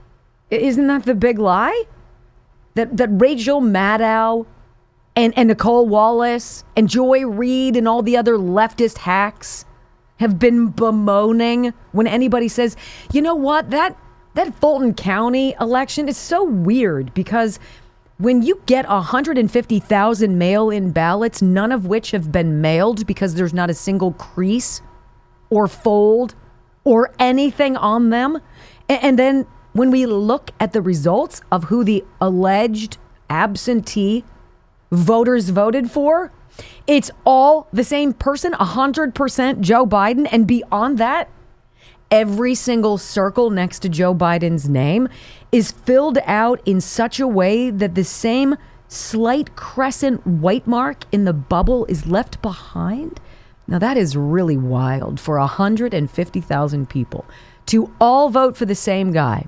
Isn't 0.51 0.87
that 0.89 1.05
the 1.05 1.15
big 1.15 1.39
lie? 1.39 1.85
That 2.75 2.97
that 2.97 3.09
Rachel 3.13 3.61
Maddow 3.61 4.47
and, 5.17 5.37
and 5.37 5.49
Nicolle 5.49 5.87
Wallace 5.87 6.65
and 6.77 6.89
Joy 6.89 7.27
Reid 7.27 7.77
and 7.77 7.87
all 7.87 8.03
the 8.03 8.17
other 8.17 8.37
leftist 8.37 8.99
hacks 8.99 9.65
have 10.19 10.39
been 10.39 10.69
bemoaning 10.69 11.73
when 11.93 12.07
anybody 12.07 12.49
says, 12.49 12.77
you 13.13 13.23
know 13.23 13.35
what, 13.35 13.71
that 13.71 13.97
that 14.35 14.55
Fulton 14.61 14.95
County 14.95 15.55
election 15.61 16.09
is 16.09 16.17
so 16.17 16.45
weird 16.45 17.13
because 17.15 17.59
when 18.21 18.43
you 18.43 18.61
get 18.67 18.87
150,000 18.87 20.39
mail 20.39 20.69
in 20.69 20.93
ballots, 20.93 21.41
none 21.41 21.73
of 21.73 21.87
which 21.87 22.11
have 22.11 22.31
been 22.31 22.61
mailed 22.61 23.07
because 23.07 23.35
there's 23.35 23.55
not 23.55 23.71
a 23.71 23.75
single 23.75 24.13
crease 24.13 24.83
or 25.49 25.67
fold 25.67 26.35
or 26.85 27.13
anything 27.19 27.77
on 27.77 28.11
them, 28.11 28.39
and, 28.89 29.19
then 29.19 29.47
when 29.73 29.91
we 29.91 30.05
look 30.05 30.51
at 30.59 30.73
the 30.73 30.83
results 30.83 31.41
of 31.53 31.65
who 31.65 31.85
the 31.85 32.05
alleged 32.21 32.99
absentee 33.29 34.25
voters 34.91 35.51
voted 35.51 35.91
for, 35.91 36.33
it's 36.87 37.11
all 37.25 37.69
the 37.73 37.85
same 37.85 38.13
person, 38.13 38.53
100% 38.53 39.61
Joe 39.61 39.87
Biden. 39.87 40.29
And 40.33 40.47
beyond 40.47 40.99
that, 40.99 41.31
every 42.11 42.55
single 42.55 42.99
circle 42.99 43.51
next 43.51 43.79
to 43.81 43.89
Joe 43.89 44.15
Biden's 44.15 44.69
name 44.69 45.09
is 45.53 45.73
filled 45.73 46.19
out 46.27 46.61
in 46.65 46.81
such 46.81 47.21
a 47.21 47.27
way 47.29 47.71
that 47.71 47.95
the 47.95 48.05
same 48.05 48.57
slight 48.89 49.55
crescent 49.57 50.27
white 50.27 50.67
mark 50.67 51.05
in 51.13 51.25
the 51.25 51.33
bubble 51.33 51.85
is 51.87 52.07
left 52.07 52.41
behind. 52.43 53.21
Now, 53.67 53.79
that 53.79 53.97
is 53.97 54.17
really 54.17 54.57
wild 54.57 55.21
for 55.21 55.39
150,000 55.39 56.89
people 56.89 57.25
to 57.67 57.93
all 58.01 58.31
vote 58.31 58.57
for 58.57 58.65
the 58.65 58.75
same 58.75 59.13
guy 59.13 59.47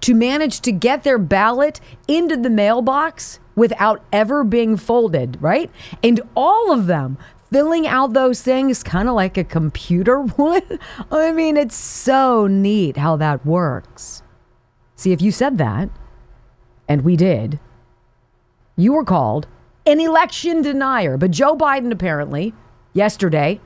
to 0.00 0.14
manage 0.14 0.60
to 0.60 0.72
get 0.72 1.04
their 1.04 1.18
ballot 1.18 1.80
into 2.08 2.36
the 2.36 2.50
mailbox 2.50 3.38
without 3.54 4.02
ever 4.12 4.42
being 4.42 4.76
folded, 4.76 5.36
right? 5.40 5.70
And 6.02 6.20
all 6.34 6.72
of 6.72 6.86
them 6.86 7.18
filling 7.52 7.86
out 7.86 8.12
those 8.12 8.40
things 8.40 8.82
kind 8.82 9.08
of 9.08 9.14
like 9.14 9.36
a 9.36 9.44
computer 9.44 10.20
would. 10.38 10.80
I 11.10 11.32
mean, 11.32 11.56
it's 11.56 11.76
so 11.76 12.46
neat 12.46 12.96
how 12.96 13.16
that 13.16 13.44
works. 13.44 14.19
See, 15.00 15.12
if 15.12 15.22
you 15.22 15.32
said 15.32 15.56
that, 15.56 15.88
and 16.86 17.00
we 17.00 17.16
did, 17.16 17.58
you 18.76 18.92
were 18.92 19.02
called 19.02 19.46
an 19.86 19.98
election 19.98 20.60
denier. 20.60 21.16
But 21.16 21.30
Joe 21.30 21.56
Biden 21.56 21.90
apparently, 21.90 22.52
yesterday, 22.92 23.62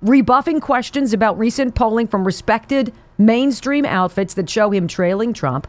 rebuffing 0.00 0.60
questions 0.60 1.12
about 1.12 1.38
recent 1.38 1.74
polling 1.74 2.06
from 2.06 2.24
respected 2.24 2.94
mainstream 3.18 3.84
outfits 3.84 4.32
that 4.32 4.48
show 4.48 4.70
him 4.70 4.88
trailing 4.88 5.34
Trump, 5.34 5.68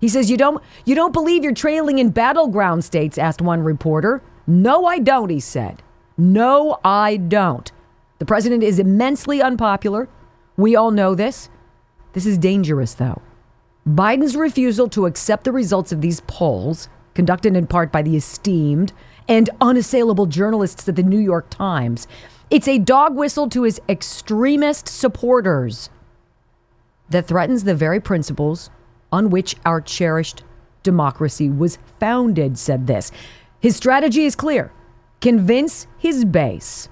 he 0.00 0.06
says, 0.06 0.30
You 0.30 0.36
don't 0.36 0.62
you 0.84 0.94
don't 0.94 1.12
believe 1.12 1.42
you're 1.42 1.52
trailing 1.52 1.98
in 1.98 2.10
battleground 2.10 2.84
states, 2.84 3.18
asked 3.18 3.42
one 3.42 3.64
reporter. 3.64 4.22
No, 4.46 4.86
I 4.86 5.00
don't, 5.00 5.30
he 5.30 5.40
said. 5.40 5.82
No, 6.16 6.78
I 6.84 7.16
don't. 7.16 7.72
The 8.20 8.24
president 8.24 8.62
is 8.62 8.78
immensely 8.78 9.42
unpopular. 9.42 10.08
We 10.56 10.76
all 10.76 10.92
know 10.92 11.16
this. 11.16 11.50
This 12.12 12.24
is 12.24 12.38
dangerous, 12.38 12.94
though. 12.94 13.20
Biden's 13.86 14.34
refusal 14.34 14.88
to 14.88 15.04
accept 15.04 15.44
the 15.44 15.52
results 15.52 15.92
of 15.92 16.00
these 16.00 16.20
polls, 16.20 16.88
conducted 17.12 17.54
in 17.54 17.66
part 17.66 17.92
by 17.92 18.00
the 18.00 18.16
esteemed 18.16 18.92
and 19.28 19.50
unassailable 19.60 20.26
journalists 20.26 20.88
at 20.88 20.96
the 20.96 21.02
New 21.02 21.18
York 21.18 21.50
Times, 21.50 22.08
it's 22.50 22.68
a 22.68 22.78
dog 22.78 23.14
whistle 23.14 23.48
to 23.50 23.62
his 23.62 23.80
extremist 23.88 24.88
supporters 24.88 25.90
that 27.10 27.26
threatens 27.26 27.64
the 27.64 27.74
very 27.74 28.00
principles 28.00 28.70
on 29.12 29.28
which 29.28 29.56
our 29.66 29.80
cherished 29.80 30.44
democracy 30.82 31.50
was 31.50 31.78
founded, 32.00 32.58
said 32.58 32.86
this. 32.86 33.10
His 33.60 33.76
strategy 33.76 34.24
is 34.24 34.34
clear 34.34 34.72
convince 35.20 35.86
his 35.98 36.24
base, 36.24 36.88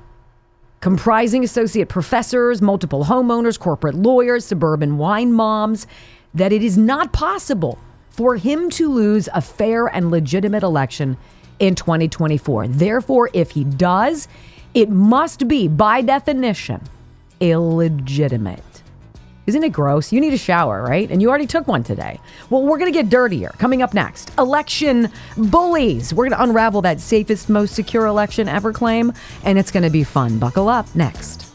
comprising 0.80 1.44
associate 1.44 1.88
professors, 1.88 2.62
multiple 2.62 3.04
homeowners, 3.04 3.58
corporate 3.58 3.94
lawyers, 3.94 4.44
suburban 4.44 4.96
wine 4.96 5.32
moms, 5.32 5.86
that 6.34 6.52
it 6.52 6.62
is 6.62 6.78
not 6.78 7.12
possible 7.12 7.78
for 8.10 8.36
him 8.36 8.70
to 8.70 8.88
lose 8.88 9.28
a 9.32 9.40
fair 9.40 9.86
and 9.86 10.10
legitimate 10.10 10.62
election 10.62 11.16
in 11.58 11.74
2024. 11.74 12.68
Therefore, 12.68 13.30
if 13.32 13.52
he 13.52 13.64
does, 13.64 14.28
it 14.74 14.90
must 14.90 15.48
be, 15.48 15.68
by 15.68 16.00
definition, 16.00 16.80
illegitimate. 17.40 18.62
Isn't 19.46 19.64
it 19.64 19.72
gross? 19.72 20.12
You 20.12 20.20
need 20.20 20.32
a 20.32 20.38
shower, 20.38 20.82
right? 20.82 21.10
And 21.10 21.20
you 21.20 21.28
already 21.28 21.48
took 21.48 21.66
one 21.66 21.82
today. 21.82 22.20
Well, 22.48 22.62
we're 22.62 22.78
going 22.78 22.92
to 22.92 22.96
get 22.96 23.10
dirtier. 23.10 23.50
Coming 23.58 23.82
up 23.82 23.92
next, 23.92 24.30
election 24.38 25.10
bullies. 25.36 26.14
We're 26.14 26.28
going 26.28 26.38
to 26.38 26.42
unravel 26.42 26.82
that 26.82 27.00
safest, 27.00 27.48
most 27.48 27.74
secure 27.74 28.06
election 28.06 28.48
ever 28.48 28.72
claim, 28.72 29.12
and 29.44 29.58
it's 29.58 29.72
going 29.72 29.82
to 29.82 29.90
be 29.90 30.04
fun. 30.04 30.38
Buckle 30.38 30.68
up 30.68 30.94
next. 30.94 31.51